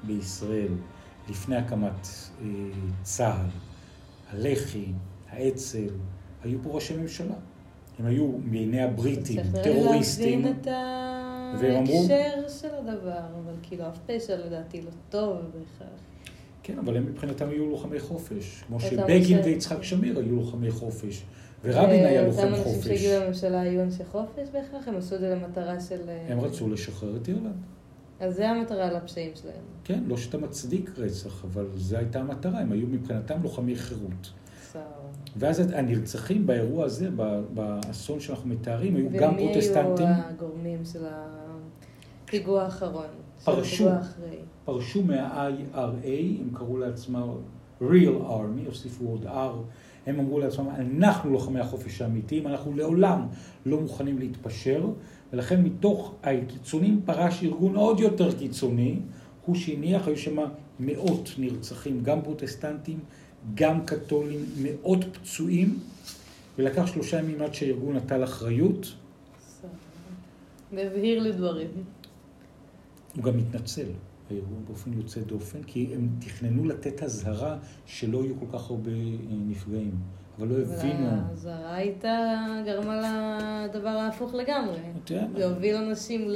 בישראל, 0.03 0.73
לפני 1.29 1.55
הקמת 1.55 2.07
אה, 2.41 2.47
צה"ל, 3.03 3.47
הלח"י, 4.31 4.85
האצ"ל, 5.29 5.93
היו 6.43 6.59
פה 6.63 6.69
ראשי 6.69 6.97
ממשלה. 6.97 7.35
הם 7.99 8.05
היו 8.05 8.31
מעיני 8.43 8.81
הבריטים, 8.81 9.41
טרוריסטים. 9.63 10.41
צריך 10.43 10.67
להבין 10.67 11.87
את 11.87 11.87
ההקשר 11.87 12.49
של 12.61 12.75
הדבר, 12.75 13.19
אבל 13.43 13.53
כאילו 13.63 13.87
אף 13.87 13.97
פשע 14.05 14.37
לדעתי 14.37 14.81
לא 14.81 14.91
טוב 15.09 15.37
בכלל. 15.37 15.87
כן, 16.63 16.79
אבל 16.79 16.97
הם 16.97 17.05
מבחינתם 17.05 17.49
היו 17.49 17.69
לוחמי 17.69 17.99
חופש. 17.99 18.63
כמו 18.67 18.79
שבגין 18.79 19.39
ויצחק 19.43 19.83
שמיר 19.83 20.19
היו 20.19 20.35
לוחמי 20.35 20.71
חופש. 20.71 21.23
ורבין 21.63 22.05
היה 22.05 22.27
לוחם 22.27 22.55
חופש. 22.55 22.59
אותם 22.59 22.69
אנשים 22.69 22.97
שהגיעו 22.97 23.23
לממשלה 23.23 23.61
היו 23.61 23.81
אנשי 23.81 24.03
חופש 24.11 24.47
בהכרח? 24.53 24.87
הם 24.87 24.97
עשו 24.97 25.15
את 25.15 25.19
זה 25.19 25.35
למטרה 25.35 25.79
של... 25.79 26.09
אה, 26.09 26.25
הם 26.29 26.39
רצו 26.39 26.69
לשחרר 26.69 27.17
את 27.17 27.27
אירלנד. 27.27 27.53
אז 28.19 28.35
זה 28.35 28.49
המטרה 28.49 28.91
לפשעים 28.91 29.31
שלהם. 29.35 29.63
כן, 29.83 30.03
לא 30.07 30.17
שאתה 30.17 30.37
מצדיק 30.37 30.91
רצח, 30.97 31.45
אבל 31.45 31.67
זו 31.75 31.97
הייתה 31.97 32.19
המטרה, 32.19 32.59
הם 32.59 32.71
היו 32.71 32.87
מבחינתם 32.87 33.43
לוחמי 33.43 33.75
חירות. 33.75 34.31
ואז 35.37 35.59
הנרצחים 35.59 36.47
באירוע 36.47 36.85
הזה, 36.85 37.09
באסון 37.53 38.19
שאנחנו 38.19 38.49
מתארים, 38.49 38.95
היו 38.95 39.09
גם 39.19 39.37
פרוטסטנטים. 39.37 40.05
ומי 40.05 40.15
היו 40.15 40.23
הגורמים 40.29 40.85
של 40.85 41.05
הפיגוע 42.25 42.63
האחרון? 42.63 43.05
פרשו, 43.43 43.89
פרשו 44.65 45.03
מה-IRA, 45.03 46.41
הם 46.41 46.49
קראו 46.53 46.77
לעצמם 46.77 47.29
real 47.81 48.29
army, 48.29 48.65
הוסיפו 48.65 49.05
עוד 49.05 49.25
R, 49.25 49.55
הם 50.05 50.19
אמרו 50.19 50.39
לעצמם, 50.39 50.67
אנחנו 50.69 51.31
לוחמי 51.31 51.59
החופש 51.59 52.01
האמיתיים, 52.01 52.47
אנחנו 52.47 52.75
לעולם 52.75 53.27
לא 53.65 53.79
מוכנים 53.81 54.19
להתפשר, 54.19 54.85
ולכן 55.33 55.61
מתוך 55.61 56.15
הקיצונים 56.23 57.01
פרש 57.05 57.43
ארגון 57.43 57.75
עוד 57.75 57.99
יותר 57.99 58.37
קיצוני, 58.37 58.99
הוא 59.45 59.55
שהניח, 59.55 60.07
היו 60.07 60.17
שם 60.17 60.37
מאות 60.79 61.29
נרצחים, 61.37 62.03
גם 62.03 62.21
פרוטסטנטים, 62.21 62.99
גם 63.53 63.85
קתולים, 63.85 64.45
מאות 64.61 65.05
פצועים, 65.11 65.79
ולקח 66.57 66.85
שלושה 66.85 67.19
ימים 67.19 67.41
עד 67.41 67.53
שהארגון 67.53 67.95
נטל 67.95 68.23
אחריות. 68.23 68.93
והבהיר 70.73 71.23
לדברים. 71.23 71.67
הוא 73.15 73.23
גם 73.23 73.37
התנצל, 73.37 73.87
הארגון 74.31 74.63
באופן 74.67 74.93
יוצא 74.93 75.21
דופן, 75.21 75.63
כי 75.63 75.93
הם 75.95 76.09
תכננו 76.19 76.65
לתת 76.65 77.03
אזהרה 77.03 77.57
שלא 77.85 78.23
יהיו 78.23 78.39
כל 78.39 78.57
כך 78.57 78.69
הרבה 78.69 78.91
אה, 78.91 78.95
נפגעים. 79.47 79.91
אבל 80.37 80.47
לא 80.47 80.55
הבינו. 80.57 81.05
והאזהרה 81.05 81.75
הייתה, 81.75 82.35
גרמה 82.65 83.67
לדבר 83.69 83.89
ההפוך 83.89 84.33
לגמרי. 84.33 84.77
זה 85.37 85.45
הוביל 85.45 85.75
אנשים 85.75 86.29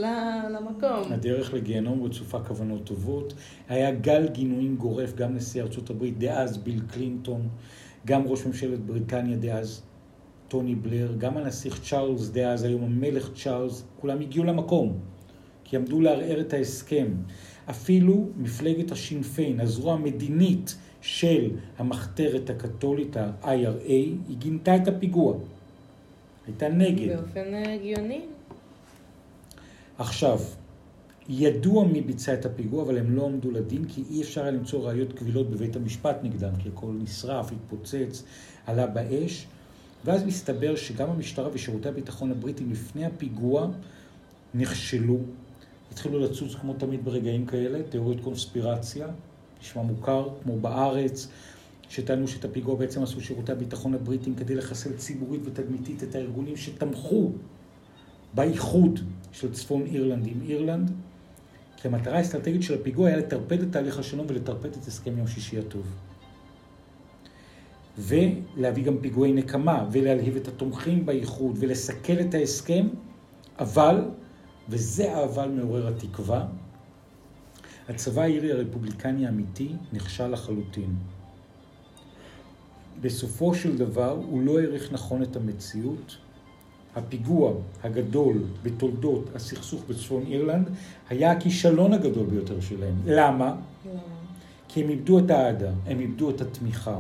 למקום. 0.50 1.12
הדרך 1.12 1.54
לגיהנום 1.54 2.04
רצופה 2.04 2.40
כוונות 2.40 2.84
טובות. 2.84 3.34
היה 3.70 3.92
גל 3.92 4.28
גינויים 4.28 4.76
גורף, 4.76 5.16
גם 5.16 5.36
נשיא 5.36 5.62
ארצות 5.62 5.90
הברית 5.90 6.18
דאז, 6.20 6.58
ביל 6.58 6.82
קלינטון, 6.88 7.48
גם 8.06 8.28
ראש 8.28 8.46
ממשלת 8.46 8.80
בריטניה 8.80 9.38
דאז, 9.38 9.82
טוני 10.48 10.76
בלר, 10.76 11.16
גם 11.18 11.38
הנסיך 11.38 11.82
צ'ארלס 11.90 12.30
דאז, 12.30 12.64
היום 12.64 12.84
המלך 12.84 13.30
צ'ארלס, 13.44 13.84
כולם 14.00 14.22
הגיעו 14.22 14.46
למקום, 14.46 15.00
כי 15.68 15.76
עמדו 15.76 16.02
לערער 16.02 16.42
את 16.42 16.54
ההסכם. 16.54 17.08
אפילו 17.70 18.30
מפלגת 18.38 18.92
השינפיין, 18.92 19.60
הזרוע 19.60 19.94
המדינית 19.94 20.76
של 21.02 21.52
המחתרת 21.78 22.50
הקתולית, 22.50 23.18
ה-IRA, 23.18 23.88
היא 23.88 24.38
גינתה 24.38 24.76
את 24.76 24.88
הפיגוע. 24.88 25.38
הייתה 26.48 26.70
נגד. 26.70 27.18
באופן 27.18 27.54
הגיוני. 27.54 28.22
עכשיו, 29.98 30.40
ידוע 31.30 31.86
מי 31.86 32.02
ביצע 32.02 32.34
את 32.34 32.46
הפיגוע, 32.46 32.84
אבל 32.84 32.98
הם 32.98 33.16
לא 33.16 33.26
עמדו 33.26 33.52
לדין, 33.52 33.86
כי 33.86 34.04
אי 34.10 34.22
אפשר 34.22 34.42
היה 34.42 34.52
למצוא 34.52 34.90
ראיות 34.90 35.14
קבילות 35.14 35.50
בבית 35.50 35.76
המשפט 35.76 36.18
נגדם, 36.24 36.52
כי 36.60 36.70
הכל 36.70 36.92
נשרף, 37.04 37.52
התפוצץ, 37.52 38.24
עלה 38.66 38.88
באש. 38.88 39.48
ואז 40.06 40.24
מסתבר 40.24 40.76
שגם 40.76 41.10
המשטרה 41.10 41.50
ושירותי 41.54 41.90
הביטחון 41.90 42.32
הבריטים 42.32 42.72
לפני 42.72 43.06
הפיגוע 43.06 43.68
נכשלו, 44.54 45.18
התחילו 45.92 46.20
לצוץ 46.20 46.56
כמו 46.56 46.74
תמיד 46.74 47.06
ברגעים 47.06 47.46
כאלה, 47.46 47.84
תיאוריות 47.90 48.24
קונספירציה, 48.24 49.08
נשמע 49.62 49.82
מוכר, 49.82 50.30
כמו 50.44 50.60
בארץ, 50.60 51.28
שטענו 51.90 52.28
שאת 52.28 52.46
הפיגוע 52.46 52.76
בעצם 52.76 53.04
עשו 53.04 53.22
שירותי 53.22 53.52
הביטחון 53.52 53.94
הבריטים 53.94 54.36
כדי 54.36 54.56
לחסל 54.56 54.94
ציבורית 54.98 55.42
ותדמיתית 55.46 56.04
את 56.04 56.16
הארגונים 56.16 56.58
שתמכו 56.58 57.32
באיחוד 58.34 59.00
של 59.32 59.54
צפון 59.54 59.86
אירלנד 59.86 60.28
עם 60.28 60.42
אירלנד. 60.48 60.92
כי 61.78 61.88
המטרה 61.88 62.18
האסטרטגית 62.18 62.64
של 62.64 62.74
הפיגוע 62.74 63.08
היה 63.08 63.18
לטרפד 63.18 63.62
את 63.62 63.72
תהליך 63.72 64.00
השלום 64.00 64.26
ולטרפד 64.30 64.70
את 64.70 64.88
הסכם 64.88 65.18
יום 65.18 65.28
שישי 65.28 65.60
הטוב. 65.60 65.86
ולהביא 67.98 68.84
גם 68.84 68.98
פיגועי 69.02 69.34
נקמה, 69.34 69.86
ולהלהיב 69.92 70.36
את 70.36 70.48
התומכים 70.48 71.06
באיחוד, 71.06 71.56
ולסכל 71.60 72.20
את 72.20 72.34
ההסכם, 72.34 72.88
אבל, 73.60 74.02
וזה 74.70 75.16
האבל 75.16 75.50
מעורר 75.50 75.88
התקווה, 75.88 76.46
הצבא 77.90 78.22
האירי 78.22 78.52
הרפובליקני 78.52 79.26
האמיתי 79.26 79.72
נכשל 79.94 80.28
לחלוטין. 80.28 80.96
בסופו 83.02 83.56
של 83.56 83.78
דבר 83.78 84.10
הוא 84.10 84.42
לא 84.42 84.60
העריך 84.60 84.92
נכון 84.92 85.24
את 85.24 85.36
המציאות. 85.36 86.18
הפיגוע 86.96 87.54
הגדול 87.84 88.44
בתולדות 88.64 89.30
הסכסוך 89.36 89.84
בצפון 89.90 90.24
אירלנד 90.28 90.70
היה 91.10 91.32
הכישלון 91.32 91.94
הגדול 91.94 92.26
ביותר 92.26 92.62
שלהם. 92.62 92.96
למה? 93.06 93.56
כי 94.68 94.84
הם 94.84 94.90
איבדו 94.90 95.20
את 95.20 95.32
האהדה, 95.32 95.72
הם 95.86 96.00
איבדו 96.00 96.30
את 96.30 96.42
התמיכה, 96.42 97.00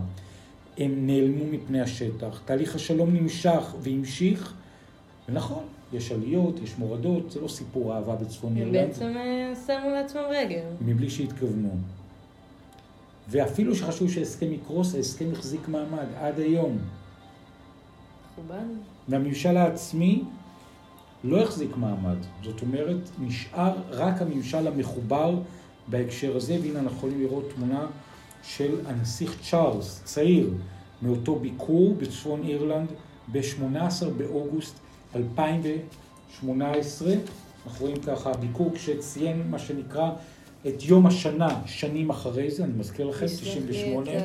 הם 0.77 1.07
נעלמו 1.07 1.45
מפני 1.51 1.81
השטח. 1.81 2.41
תהליך 2.45 2.75
השלום 2.75 3.13
נמשך 3.13 3.75
והמשיך, 3.81 4.53
ונכון, 5.29 5.63
יש 5.93 6.11
עליות, 6.11 6.59
יש 6.63 6.77
מורדות, 6.77 7.31
זה 7.31 7.41
לא 7.41 7.47
סיפור 7.47 7.95
אהבה 7.95 8.15
בצפון 8.15 8.57
אירלנד. 8.57 8.75
הם 8.75 8.87
בעצם 8.87 9.13
אה, 9.17 9.53
שמו 9.67 9.89
לעצמם 9.89 10.21
רגל. 10.29 10.63
מבלי 10.81 11.09
שהתכוונו. 11.09 11.77
ואפילו 13.29 13.75
שחשבו 13.75 14.09
שההסכם 14.09 14.53
יקרוס, 14.53 14.95
ההסכם 14.95 15.25
החזיק 15.31 15.67
מעמד 15.67 16.05
עד 16.19 16.39
היום. 16.39 16.77
מכובד. 18.33 18.65
והממשל 19.09 19.57
העצמי 19.57 20.23
לא 21.23 21.43
החזיק 21.43 21.77
מעמד. 21.77 22.17
זאת 22.43 22.61
אומרת, 22.61 23.09
נשאר 23.19 23.73
רק 23.89 24.21
הממשל 24.21 24.67
המחובר 24.67 25.39
בהקשר 25.87 26.37
הזה, 26.37 26.57
והנה 26.61 26.79
אנחנו 26.79 26.97
יכולים 26.97 27.21
לראות 27.21 27.45
תמונה 27.55 27.85
של 28.43 28.75
הנסיך 28.85 29.37
צ'ארלס, 29.49 30.01
צעיר, 30.03 30.53
מאותו 31.01 31.35
ביקור 31.35 31.95
בצפון 31.95 32.43
אירלנד 32.43 32.87
ב-18 33.31 34.05
באוגוסט 34.17 34.79
2018. 35.17 37.13
אנחנו 37.65 37.85
רואים 37.85 38.01
ככה 38.01 38.33
ביקור 38.33 38.71
כשציין 38.73 39.47
מה 39.49 39.59
שנקרא 39.59 40.11
את 40.67 40.83
יום 40.83 41.05
השנה, 41.05 41.61
שנים 41.65 42.09
אחרי 42.09 42.51
זה, 42.51 42.63
אני 42.63 42.73
מזכיר 42.73 43.05
לכם, 43.05 43.25
98. 43.25 44.01
תשלח 44.01 44.13
לי 44.13 44.17
את 44.17 44.23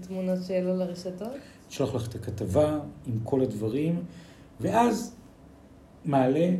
התמונות 0.00 0.38
שהעלו 0.46 0.76
לרשתות. 0.76 1.32
אשלח 1.70 1.94
לך 1.94 2.08
את 2.08 2.14
הכתבה 2.14 2.78
עם 3.06 3.18
כל 3.24 3.40
הדברים, 3.40 4.02
ואז 4.60 5.14
מעלה 6.04 6.50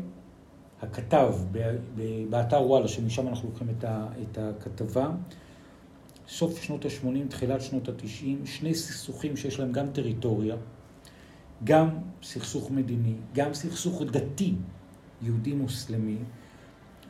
הכתב 0.82 1.34
באתר 2.30 2.62
וואלה, 2.62 2.88
שמשם 2.88 3.28
אנחנו 3.28 3.48
לוקחים 3.48 3.68
את 4.22 4.38
הכתבה, 4.38 5.10
סוף 6.28 6.62
שנות 6.62 6.84
ה-80, 6.84 7.28
תחילת 7.28 7.60
שנות 7.60 7.88
ה-90, 7.88 8.46
שני 8.46 8.74
סכסוכים 8.74 9.36
שיש 9.36 9.60
להם 9.60 9.72
גם 9.72 9.86
טריטוריה, 9.92 10.56
גם 11.64 11.88
סכסוך 12.22 12.70
מדיני, 12.70 13.14
גם 13.34 13.54
סכסוך 13.54 14.02
דתי, 14.02 14.54
יהודי-מוסלמי. 15.22 16.16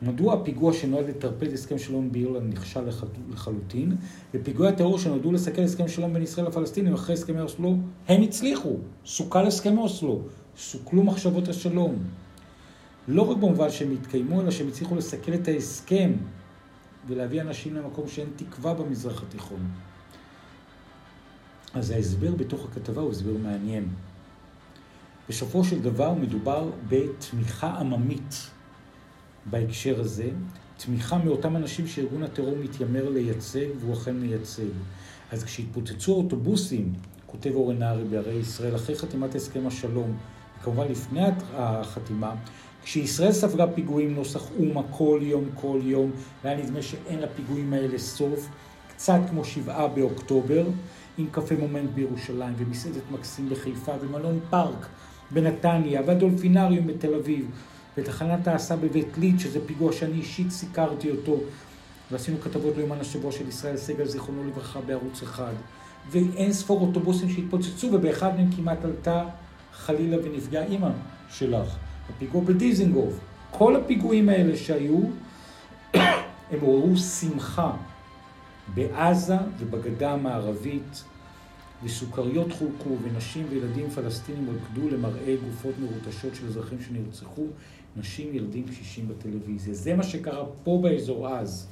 מדוע 0.01 0.33
הפיגוע 0.33 0.73
שנועד 0.73 1.09
לטרפד 1.09 1.53
הסכם 1.53 1.77
שלום 1.77 2.11
באירלנד 2.11 2.53
נכשל 2.53 2.89
לחלוטין, 3.29 3.95
ופיגועי 4.33 4.69
הטרור 4.69 4.99
שנועדו 4.99 5.31
לסכל 5.31 5.61
הסכם 5.61 5.87
שלום 5.87 6.13
בין 6.13 6.23
ישראל 6.23 6.47
לפלסטינים 6.47 6.93
אחרי 6.93 7.13
הסכמי 7.13 7.41
אוסלו, 7.41 7.77
הם 8.07 8.21
הצליחו, 8.21 8.77
סוכל 9.05 9.45
הסכם 9.45 9.77
אוסלו, 9.77 10.21
סוכלו 10.57 11.03
מחשבות 11.03 11.47
השלום. 11.47 11.95
לא 13.07 13.31
רק 13.31 13.37
במובן 13.37 13.69
שהם 13.69 13.91
התקיימו, 13.91 14.41
אלא 14.41 14.51
שהם 14.51 14.67
הצליחו 14.67 14.95
לסכל 14.95 15.33
את 15.33 15.47
ההסכם 15.47 16.11
ולהביא 17.07 17.41
אנשים 17.41 17.75
למקום 17.75 18.07
שאין 18.07 18.29
תקווה 18.35 18.73
במזרח 18.73 19.23
התיכון. 19.23 19.67
אז 21.73 21.91
ההסבר 21.91 22.35
בתוך 22.35 22.65
הכתבה 22.65 23.01
הוא 23.01 23.11
הסבר 23.11 23.37
מעניין. 23.43 23.87
בסופו 25.29 25.63
של 25.63 25.81
דבר 25.81 26.13
מדובר 26.13 26.69
בתמיכה 26.89 27.67
עממית 27.67 28.49
בהקשר 29.45 29.99
הזה, 29.99 30.29
תמיכה 30.77 31.17
מאותם 31.17 31.55
אנשים 31.55 31.87
שארגון 31.87 32.23
הטרור 32.23 32.55
מתיימר 32.57 33.09
לייצג, 33.09 33.65
והוא 33.79 33.93
אכן 33.93 34.15
מייצג. 34.15 34.69
אז 35.31 35.43
כשהתפוצצו 35.43 36.11
האוטובוסים, 36.11 36.93
כותב 37.25 37.51
אורן 37.55 37.79
נהרי 37.79 38.03
בערי 38.03 38.33
ישראל, 38.33 38.75
אחרי 38.75 38.95
חתימת 38.95 39.35
הסכם 39.35 39.67
השלום, 39.67 40.17
וכמובן 40.59 40.87
לפני 40.87 41.21
החתימה, 41.53 42.35
כשישראל 42.83 43.31
ספגה 43.31 43.67
פיגועים 43.67 44.15
נוסח 44.15 44.49
אומה 44.59 44.81
כל 44.91 45.19
יום, 45.21 45.49
כל 45.55 45.79
יום, 45.83 46.11
והיה 46.43 46.57
נדמה 46.57 46.81
שאין 46.81 47.19
לפיגועים 47.19 47.73
האלה 47.73 47.97
סוף, 47.97 48.47
קצת 48.89 49.19
כמו 49.29 49.45
שבעה 49.45 49.87
באוקטובר, 49.87 50.65
עם 51.17 51.27
קפה 51.31 51.55
מומנט 51.55 51.89
בירושלים, 51.89 52.53
ומסעדת 52.57 53.11
מקסים 53.11 53.49
בחיפה, 53.49 53.91
ומלון 54.01 54.39
פארק 54.49 54.87
בנתניה, 55.33 56.01
והדולפינריום 56.05 56.87
בתל 56.87 57.15
אביב, 57.15 57.45
ותחנת 57.97 58.47
ההסעה 58.47 58.77
בבית 58.77 59.17
ליד, 59.17 59.39
שזה 59.39 59.59
פיגוע 59.65 59.91
שאני 59.93 60.13
אישית 60.13 60.51
סיקרתי 60.51 61.11
אותו, 61.11 61.39
ועשינו 62.11 62.37
כתבות 62.41 62.75
ביומן 62.75 62.99
השבוע 62.99 63.31
של 63.31 63.47
ישראל 63.47 63.77
סגל, 63.77 64.05
זיכרונו 64.05 64.43
לברכה, 64.47 64.81
בערוץ 64.81 65.23
אחד. 65.23 65.53
ואין 66.11 66.53
ספור 66.53 66.87
אוטובוסים 66.87 67.29
שהתפוצצו, 67.29 67.89
ובאחד 67.93 68.35
מהם 68.35 68.51
כמעט 68.55 68.85
עלתה 68.85 69.23
חלילה 69.73 70.17
ונפגעה 70.23 70.63
אימא 70.63 70.89
שלך. 71.29 71.75
הפיגוע 72.09 72.41
בדיזינגוף. 72.41 73.19
כל 73.51 73.75
הפיגועים 73.75 74.29
האלה 74.29 74.57
שהיו, 74.57 74.99
הם 76.51 76.61
עוררו 76.61 76.97
שמחה 76.97 77.71
בעזה 78.73 79.37
ובגדה 79.59 80.11
המערבית, 80.11 81.03
וסוכריות 81.83 82.51
חולקו, 82.51 82.97
ונשים 83.03 83.45
וילדים 83.49 83.89
פלסטינים 83.89 84.49
רקדו 84.49 84.89
למראה 84.89 85.35
גופות 85.45 85.73
מרוטשות 85.79 86.35
של 86.35 86.47
אזרחים 86.47 86.77
שנרצחו, 86.81 87.45
נשים, 87.97 88.35
ילדים, 88.35 88.67
קשישים 88.67 89.07
בטלוויזיה. 89.07 89.73
זה 89.73 89.95
מה 89.95 90.03
שקרה 90.03 90.45
פה 90.63 90.79
באזור 90.83 91.29
אז. 91.29 91.67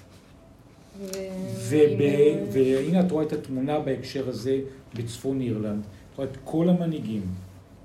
והנה 2.51 2.99
את 2.99 3.11
רואה 3.11 3.25
את 3.25 3.33
התמונה 3.33 3.79
בהקשר 3.79 4.29
הזה 4.29 4.59
בצפון 4.95 5.41
אירלנד. 5.41 5.83
את 5.83 6.17
רואה 6.17 6.27
את 6.27 6.37
כל 6.43 6.69
המנהיגים 6.69 7.21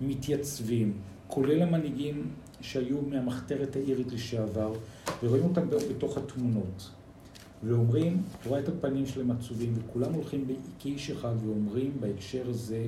מתייצבים, 0.00 0.92
כולל 1.26 1.62
המנהיגים 1.62 2.28
שהיו 2.60 2.96
מהמחתרת 3.10 3.76
האירית 3.76 4.12
לשעבר, 4.12 4.72
ורואים 5.22 5.44
אותם 5.44 5.68
בתוך 5.90 6.18
התמונות. 6.18 6.90
ואומרים, 7.64 8.23
רואה 8.47 8.61
את 8.61 8.69
הפנים 8.69 9.07
שלהם 9.07 9.31
עצובים, 9.31 9.75
וכולם 9.77 10.12
הולכים 10.12 10.45
כאיש 10.79 11.11
אחד 11.11 11.35
ואומרים 11.45 11.92
בהקשר 12.01 12.49
הזה, 12.49 12.87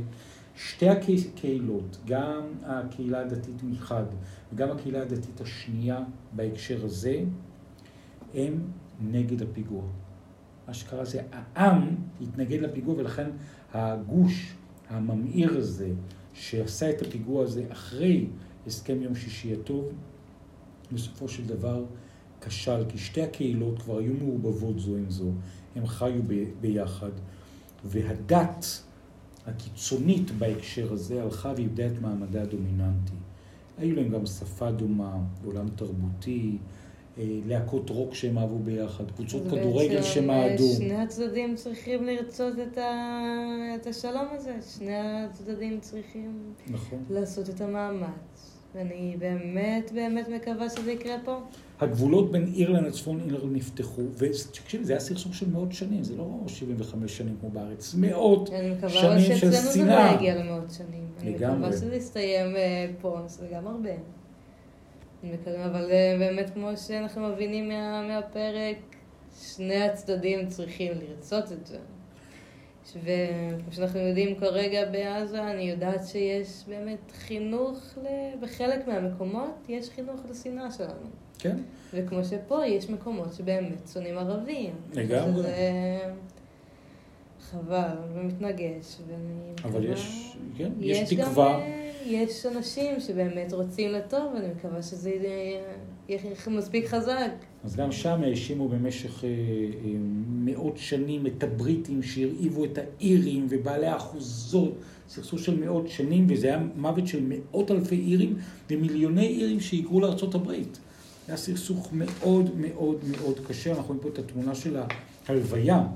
שתי 0.56 0.88
הקהילות, 0.88 1.96
גם 2.06 2.42
הקהילה 2.62 3.20
הדתית 3.20 3.62
מחד 3.62 4.04
וגם 4.52 4.70
הקהילה 4.70 5.02
הדתית 5.02 5.40
השנייה 5.40 6.00
בהקשר 6.32 6.84
הזה, 6.84 7.20
הם 8.34 8.60
נגד 9.10 9.42
הפיגוע. 9.42 9.82
מה 10.68 10.74
שקרה 10.74 11.04
זה, 11.04 11.22
העם 11.32 11.96
התנגד 12.20 12.60
לפיגוע 12.60 12.94
ולכן 12.94 13.30
הגוש 13.72 14.54
הממאיר 14.88 15.58
הזה, 15.58 15.90
שעשה 16.34 16.90
את 16.90 17.02
הפיגוע 17.02 17.44
הזה 17.44 17.64
אחרי 17.72 18.26
הסכם 18.66 19.02
יום 19.02 19.14
שישי 19.14 19.52
הטוב, 19.52 19.88
בסופו 20.92 21.28
של 21.28 21.46
דבר 21.46 21.84
כשל, 22.40 22.84
כי 22.88 22.98
שתי 22.98 23.22
הקהילות 23.22 23.82
כבר 23.82 23.98
היו 23.98 24.12
מעורבבות 24.14 24.78
זו 24.78 24.96
עם 24.96 25.10
זו, 25.10 25.30
הם 25.76 25.86
חיו 25.86 26.22
ב, 26.26 26.44
ביחד, 26.60 27.10
והדת 27.84 28.66
הקיצונית 29.46 30.30
בהקשר 30.30 30.92
הזה 30.92 31.22
הלכה 31.22 31.52
ואיבדה 31.56 31.86
את 31.86 32.00
מעמדה 32.00 32.42
הדומיננטי. 32.42 33.12
היו 33.78 33.96
להם 33.96 34.08
גם 34.08 34.26
שפה 34.26 34.70
דומה, 34.70 35.16
עולם 35.44 35.68
תרבותי, 35.76 36.56
אה, 37.18 37.24
להקות 37.46 37.90
רוק 37.90 38.14
שהם 38.14 38.38
אהבו 38.38 38.58
ביחד, 38.58 39.10
קבוצות 39.10 39.42
כדורגל 39.50 40.02
שהם 40.02 40.30
אהדו. 40.30 40.68
שני 40.76 40.94
הצדדים 40.94 41.56
צריכים 41.56 42.04
לרצות 42.04 42.54
את, 42.58 42.78
ה... 42.78 43.20
את 43.80 43.86
השלום 43.86 44.26
הזה, 44.30 44.56
שני 44.76 44.96
הצדדים 44.96 45.80
צריכים 45.80 46.52
נכון. 46.70 47.04
לעשות 47.10 47.50
את 47.50 47.60
המאמץ. 47.60 48.58
ואני 48.74 49.16
באמת 49.18 49.90
באמת 49.94 50.28
מקווה 50.28 50.70
שזה 50.70 50.92
יקרה 50.92 51.16
פה. 51.24 51.40
הגבולות 51.80 52.32
בין 52.32 52.52
אירלנד 52.54 52.86
לצפון 52.86 53.20
אירלנד 53.20 53.56
נפתחו, 53.56 54.02
ותקשיבי, 54.16 54.84
זה 54.84 54.92
היה 54.92 55.00
סכסוך 55.00 55.34
של 55.34 55.50
מאות 55.50 55.72
שנים, 55.72 56.04
זה 56.04 56.16
לא 56.16 56.24
75 56.46 57.18
שנים 57.18 57.36
כמו 57.40 57.50
בארץ, 57.50 57.94
מאות 57.94 58.46
שנים 58.46 58.76
של 58.80 58.88
שנאה. 58.88 59.14
אני 59.14 59.20
מקווה 59.20 59.38
שאצלנו 59.38 59.70
זה 59.72 59.84
לא 59.84 60.16
יגיע 60.16 60.44
למאות 60.44 60.70
שנים. 60.72 61.08
לגמרי. 61.24 61.46
אני 61.46 61.58
מקווה 61.58 61.72
שזה 61.72 61.96
יסתיים 61.96 62.56
אה, 62.56 62.90
פה, 63.00 63.20
זה 63.26 63.46
גם 63.54 63.66
הרבה. 63.66 63.90
מקווה, 65.22 65.66
אבל 65.66 65.90
אה, 65.90 66.16
באמת, 66.18 66.50
כמו 66.50 66.70
שאנחנו 66.76 67.28
מבינים 67.28 67.68
מה, 67.68 68.06
מהפרק, 68.08 68.76
שני 69.40 69.82
הצדדים 69.82 70.48
צריכים 70.48 70.92
לרצות 70.92 71.52
את 71.52 71.66
זה. 71.66 71.78
וכמו 72.96 73.72
שאנחנו 73.72 74.00
יודעים 74.00 74.36
כרגע 74.36 74.90
בעזה, 74.90 75.50
אני 75.50 75.62
יודעת 75.62 76.06
שיש 76.06 76.64
באמת 76.68 77.12
חינוך, 77.12 77.98
בחלק 78.40 78.88
מהמקומות 78.88 79.66
יש 79.68 79.90
חינוך 79.90 80.20
לשנאה 80.30 80.70
שלנו. 80.70 81.08
כן. 81.38 81.56
וכמו 81.94 82.24
שפה, 82.24 82.66
יש 82.66 82.90
מקומות 82.90 83.34
שבאמת 83.34 83.88
שונאים 83.92 84.18
ערבים. 84.18 84.70
לגמרי. 84.94 85.42
שזה 85.42 85.98
חבל 87.50 87.88
ומתנגש, 88.14 88.96
ואני 89.08 89.52
אבל 89.64 89.80
מקווה- 89.80 89.92
יש, 89.94 90.36
כן, 90.56 90.70
יש 90.80 90.98
יש 90.98 91.14
גם, 91.14 91.24
תקווה. 91.28 91.58
אה, 91.60 91.90
יש 92.06 92.46
אנשים 92.46 93.00
שבאמת 93.00 93.52
רוצים 93.52 93.90
לטוב, 93.92 94.32
ואני 94.34 94.46
מקווה 94.58 94.82
שזה 94.82 95.10
יהיה 95.10 95.60
יהיה 96.08 96.20
מספיק 96.50 96.86
חזק. 96.86 97.30
אז 97.64 97.76
גם 97.76 97.92
שם 97.92 98.22
האשימו 98.22 98.68
במשך 98.68 99.24
אה, 99.24 99.28
אה, 99.28 99.34
מאות 100.28 100.76
שנים 100.78 101.26
את 101.26 101.42
הבריטים 101.42 102.02
שהרעיבו 102.02 102.64
את 102.64 102.78
האירים 102.78 103.46
ובעלי 103.50 103.86
האחוזות, 103.86 104.72
סכסוך 105.08 105.38
של 105.38 105.60
מאות 105.60 105.88
שנים, 105.88 106.26
וזה 106.30 106.46
היה 106.46 106.58
מוות 106.76 107.06
של 107.06 107.20
מאות 107.28 107.70
אלפי 107.70 107.96
אירים 107.96 108.36
ומיליוני 108.70 109.26
אירים 109.26 109.60
שהיגרו 109.60 110.00
לארצות 110.00 110.34
הברית. 110.34 110.78
היה 111.28 111.36
סכסוך 111.36 111.88
מאוד 111.92 112.56
מאוד 112.56 113.04
מאוד 113.10 113.38
קשה, 113.46 113.70
אנחנו 113.70 113.86
רואים 113.86 114.00
פה 114.00 114.08
את 114.08 114.18
התמונה 114.18 114.54
של 114.54 114.76
ההלוויה 115.28 115.86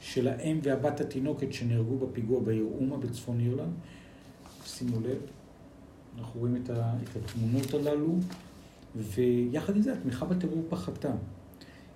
של 0.00 0.28
האם 0.28 0.58
והבת 0.62 1.00
התינוקת 1.00 1.52
שנהרגו 1.52 1.98
בפיגוע 1.98 2.40
בעיר 2.40 2.66
אומה 2.80 2.96
בצפון 2.96 3.40
אירלנד. 3.40 3.72
שימו 4.64 5.00
לב, 5.00 5.18
אנחנו 6.18 6.40
רואים 6.40 6.56
את 6.56 7.16
התמונות 7.16 7.74
הללו. 7.74 8.18
ויחד 8.96 9.76
עם 9.76 9.82
זה 9.82 9.92
התמיכה 9.92 10.26
בטרור 10.26 10.64
פחתה. 10.68 11.12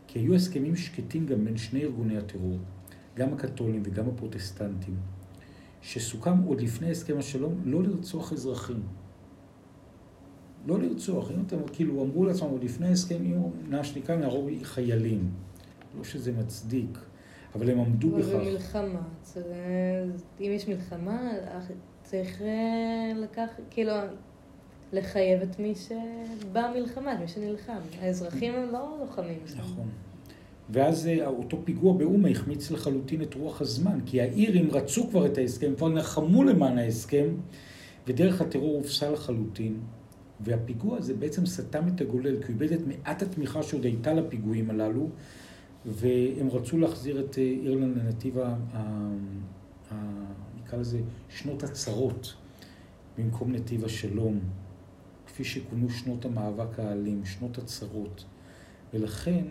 כי 0.07 0.19
היו 0.19 0.35
הסכמים 0.35 0.77
שקטים 0.77 1.27
גם 1.27 1.45
בין 1.45 1.57
שני 1.57 1.83
ארגוני 1.83 2.17
הטרור, 2.17 2.59
גם 3.17 3.33
הקתולים 3.33 3.83
וגם 3.85 4.09
הפרוטסטנטים, 4.09 4.97
שסוכם 5.83 6.43
עוד 6.43 6.61
לפני 6.61 6.91
הסכם 6.91 7.19
השלום 7.19 7.61
לא 7.65 7.83
לרצוח 7.83 8.33
אזרחים. 8.33 8.83
לא 10.69 10.79
לרצוח, 10.79 11.31
אם 11.31 11.37
אתם 11.47 11.57
כאילו 11.73 12.03
אמרו 12.05 12.25
לעצמם 12.25 12.49
עוד 12.49 12.65
לפני 12.65 12.87
ההסכם, 12.87 13.15
אם 13.25 13.37
מה 13.71 13.85
שנקרא 13.85 14.17
נהרוג 14.17 14.49
חיילים. 14.63 15.31
לא 15.99 16.05
שזה 16.05 16.33
מצדיק, 16.33 16.99
אבל 17.55 17.71
הם 17.71 17.79
עמדו 17.81 18.09
אבל 18.17 18.23
בכך. 18.23 18.35
במלחמה, 18.35 19.01
זה- 19.25 20.05
אם 20.41 20.51
יש 20.55 20.69
מלחמה, 20.69 21.33
צריך 22.03 22.43
אה, 22.43 22.49
לקח, 23.17 23.49
כאילו, 23.71 23.93
לחייב 24.93 25.43
את 25.43 25.59
מי 25.59 25.73
שבמלחמה, 25.75 27.13
את 27.15 27.21
מי 27.21 27.29
שנלחם. 27.29 27.79
האזרחים 28.01 28.55
הם 28.55 28.73
לא 28.73 28.97
לוחמים. 29.01 29.39
נכון. 29.57 29.89
ואז 30.71 31.07
אה, 31.07 31.27
אותו 31.27 31.59
פיגוע 31.65 31.93
באומה 31.93 32.29
החמיץ 32.29 32.71
לחלוטין 32.71 33.23
את 33.23 33.35
רוח 33.35 33.61
הזמן, 33.61 33.99
כי 34.07 34.21
האירים 34.21 34.71
רצו 34.71 35.09
כבר 35.11 35.27
את 35.27 35.39
ההסכם, 35.39 35.73
כבר 35.77 35.89
נלחמו 35.89 36.45
למען 36.45 36.79
ההסכם, 36.79 37.27
ודרך 38.07 38.41
הטרור 38.41 38.77
הופסה 38.77 39.11
לחלוטין. 39.11 39.77
והפיגוע 40.41 40.99
הזה 40.99 41.15
בעצם 41.15 41.47
סתם 41.47 41.89
את 41.89 42.01
הגולל, 42.01 42.43
כי 42.43 42.53
הוא 42.53 42.63
איבד 42.63 42.73
את 42.73 42.81
מעט 42.87 43.23
התמיכה 43.23 43.63
שעוד 43.63 43.85
הייתה 43.85 44.15
לפיגועים 44.15 44.71
הללו, 44.71 45.09
והם 45.87 46.49
רצו 46.51 46.79
להחזיר 46.79 47.21
את 47.21 47.39
אה, 47.39 47.43
אירלנד 47.43 47.97
לנתיב, 47.97 48.39
ה- 48.39 48.57
ה- 48.73 49.09
ה- 49.91 50.33
נקרא 50.63 50.79
לזה, 50.79 51.01
שנות 51.29 51.63
הצרות, 51.63 52.35
במקום 53.19 53.53
נתיב 53.53 53.85
השלום, 53.85 54.41
כפי 55.27 55.45
שכונו 55.45 55.91
שנות 55.91 56.25
המאבק 56.25 56.79
האלים, 56.81 57.25
שנות 57.25 57.59
הצרות. 57.59 58.25
ולכן, 58.95 59.45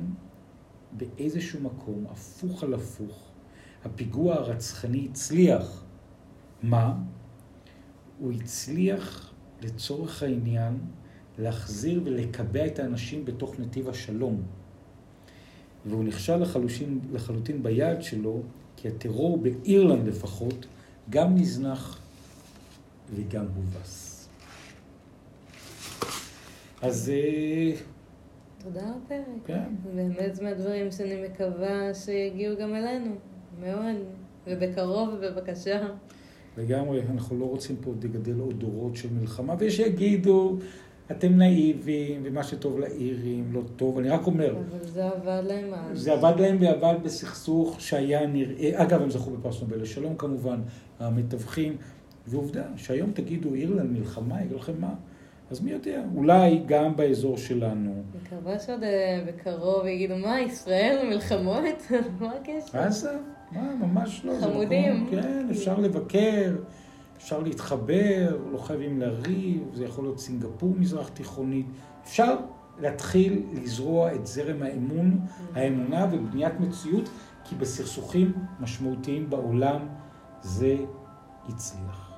באיזשהו 0.97 1.61
מקום, 1.61 2.05
הפוך 2.09 2.63
על 2.63 2.73
הפוך, 2.73 3.23
הפיגוע 3.85 4.35
הרצחני 4.35 5.07
הצליח. 5.11 5.83
מה? 6.63 6.97
הוא 8.19 8.31
הצליח, 8.31 9.33
לצורך 9.61 10.23
העניין, 10.23 10.77
להחזיר 11.39 12.01
ולקבע 12.05 12.65
את 12.65 12.79
האנשים 12.79 13.25
בתוך 13.25 13.59
נתיב 13.59 13.89
השלום. 13.89 14.41
והוא 15.85 16.03
נכשל 16.03 16.35
לחלוטין, 16.35 16.99
לחלוטין 17.13 17.63
ביעד 17.63 18.01
שלו, 18.03 18.41
כי 18.75 18.87
הטרור 18.87 19.37
באירלנד 19.37 20.07
לפחות, 20.07 20.65
גם 21.09 21.35
נזנח 21.35 21.99
וגם 23.15 23.45
הובס. 23.55 24.29
אז 26.81 27.09
אה, 27.09 27.71
תודה 28.63 28.81
על 28.81 28.93
הפרק. 29.05 29.25
כן. 29.45 29.63
באמת 29.95 30.41
מהדברים 30.41 30.91
שאני 30.91 31.27
מקווה 31.27 31.93
שיגיעו 31.93 32.57
גם 32.57 32.75
אלינו. 32.75 33.15
מאוד. 33.59 33.95
ובקרוב, 34.47 35.09
ובבקשה. 35.13 35.87
לגמרי, 36.57 37.01
אנחנו 37.11 37.39
לא 37.39 37.45
רוצים 37.45 37.75
פה 37.81 37.91
לגדל 38.03 38.39
עוד 38.39 38.59
דורות 38.59 38.95
של 38.95 39.07
מלחמה, 39.13 39.55
ויש 39.59 39.77
שיגידו, 39.77 40.57
אתם 41.11 41.37
נאיבים, 41.37 42.21
ומה 42.23 42.43
שטוב 42.43 42.79
לאירים 42.79 43.49
לא 43.53 43.61
טוב. 43.75 43.97
אני 43.97 44.09
רק 44.09 44.27
אומר, 44.27 44.51
אבל 44.51 44.87
זה 44.87 45.05
עבד 45.05 45.41
להם 45.47 45.73
אז. 45.73 45.99
זה 45.99 46.13
עבד 46.13 46.33
להם 46.39 46.57
ועבד 46.61 46.95
בסכסוך 47.03 47.81
שהיה 47.81 48.27
נראה, 48.27 48.83
אגב, 48.83 49.01
הם 49.01 49.09
זכו 49.09 49.31
בפרס 49.31 49.61
נובל 49.61 49.81
לשלום 49.81 50.15
כמובן, 50.17 50.61
המתווכים, 50.99 51.77
ועובדה, 52.27 52.63
שהיום 52.75 53.11
תגידו 53.11 53.53
אירלנד 53.53 53.91
מלחמה, 53.91 54.41
יגידו 54.41 54.55
לכם 54.55 54.73
מה? 54.79 54.93
אז 55.51 55.61
מי 55.61 55.71
יודע, 55.71 56.03
אולי 56.15 56.63
גם 56.65 56.95
באזור 56.95 57.37
שלנו. 57.37 58.03
מקווה 58.23 58.59
שעוד 58.59 58.83
אה, 58.83 59.23
בקרוב 59.27 59.85
יגידו, 59.85 60.17
מה, 60.17 60.41
ישראל 60.41 61.07
מלחמות? 61.09 61.91
מה 62.19 62.31
הקשר? 62.31 62.77
עזה? 62.77 63.17
מה, 63.51 63.61
ממש 63.75 64.21
לא. 64.25 64.33
חמודים. 64.41 65.03
מקום, 65.03 65.21
כן, 65.21 65.47
אפשר 65.51 65.79
לבקר, 65.79 66.55
אפשר 67.17 67.39
להתחבר, 67.39 68.37
לא 68.51 68.57
חייבים 68.57 68.99
לריב, 68.99 69.63
זה 69.73 69.85
יכול 69.85 70.03
להיות 70.03 70.19
סינגפור 70.19 70.73
מזרח 70.77 71.07
תיכונית. 71.09 71.65
אפשר 72.03 72.35
להתחיל 72.79 73.43
לזרוע 73.53 74.13
את 74.15 74.27
זרם 74.27 74.63
האמון, 74.63 75.19
האמונה 75.55 76.07
ובניית 76.11 76.59
מציאות, 76.59 77.09
כי 77.43 77.55
בסכסוכים 77.55 78.31
משמעותיים 78.59 79.29
בעולם 79.29 79.79
זה 80.41 80.75
הצליח. 81.49 82.11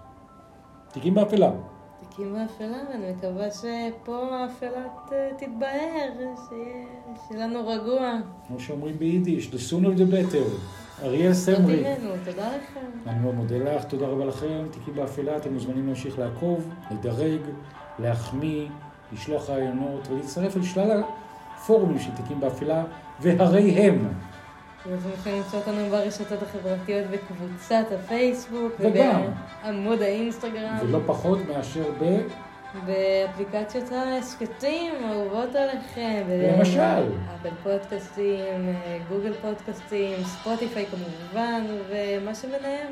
תיקים 0.93 1.13
באפלה. 1.13 1.51
תיקים 1.99 2.33
באפלה, 2.33 2.77
ואני 2.89 3.11
מקווה 3.13 3.47
שפה 3.51 4.27
האפלה 4.35 4.87
ת- 5.09 5.43
תתבהר, 5.43 6.09
שיהיה 6.49 7.47
לנו 7.47 7.67
רגוע. 7.67 8.11
כמו 8.47 8.59
שאומרים 8.59 8.99
ביידיש, 8.99 9.49
the 9.49 9.71
sooner 9.71 9.97
the 9.99 10.11
better. 10.13 10.45
אריאל 11.03 11.33
סמרי. 11.33 11.83
תודה 12.25 12.47
לכם. 12.47 12.85
אני 13.07 13.19
מאוד 13.19 13.35
מודה 13.35 13.57
לך, 13.57 13.83
תודה 13.83 14.07
רבה 14.07 14.25
לכם. 14.25 14.67
תיקים 14.71 14.95
באפלה, 14.95 15.37
אתם 15.37 15.53
מוזמנים 15.53 15.87
להמשיך 15.87 16.19
לעקוב, 16.19 16.69
לדרג, 16.91 17.39
להחמיא, 17.99 18.67
לשלוח 19.13 19.49
רעיונות 19.49 20.07
ולהצטרף 20.07 20.57
אל 20.57 20.63
שלל 20.63 21.03
הפורומים 21.55 21.99
של 21.99 22.11
תיקים 22.15 22.39
באפלה, 22.39 22.83
והרי 23.19 23.71
הם. 23.71 24.07
אתם 24.81 24.89
יכולים 25.19 25.37
למצוא 25.37 25.59
אותנו 25.59 25.89
ברשתות 25.89 26.43
החברתיות 26.43 27.05
בקבוצת 27.11 27.85
הפייסבוק, 27.95 28.71
וגם. 28.79 29.21
ובעמוד 29.63 30.01
האינסטגרם, 30.01 30.77
ולא 30.81 30.99
פחות 31.05 31.39
מאשר 31.47 31.91
ב... 32.01 32.17
באפליקציות 32.85 33.91
ההסכתים 33.91 34.93
האהובות 35.03 35.55
עליכם. 35.55 36.23
למשל? 36.57 37.03
אפל 37.35 37.55
פודקאסטים, 37.63 38.75
גוגל 39.09 39.33
פודקאסטים, 39.33 40.23
ספוטיפיי 40.23 40.85
כמובן, 40.85 41.61
ומה 41.89 42.35
שביניהם. 42.35 42.91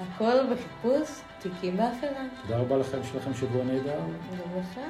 הכל 0.00 0.36
בחיפוש 0.52 1.20
תיקים 1.38 1.76
באפלה. 1.76 2.10
תודה 2.42 2.58
רבה 2.58 2.76
לכם, 2.76 2.98
שיהיה 3.02 3.20
לכם 3.20 3.34
שבוע 3.34 3.64
נהדר. 3.64 3.98
גם 3.98 4.60
לך. 4.60 4.80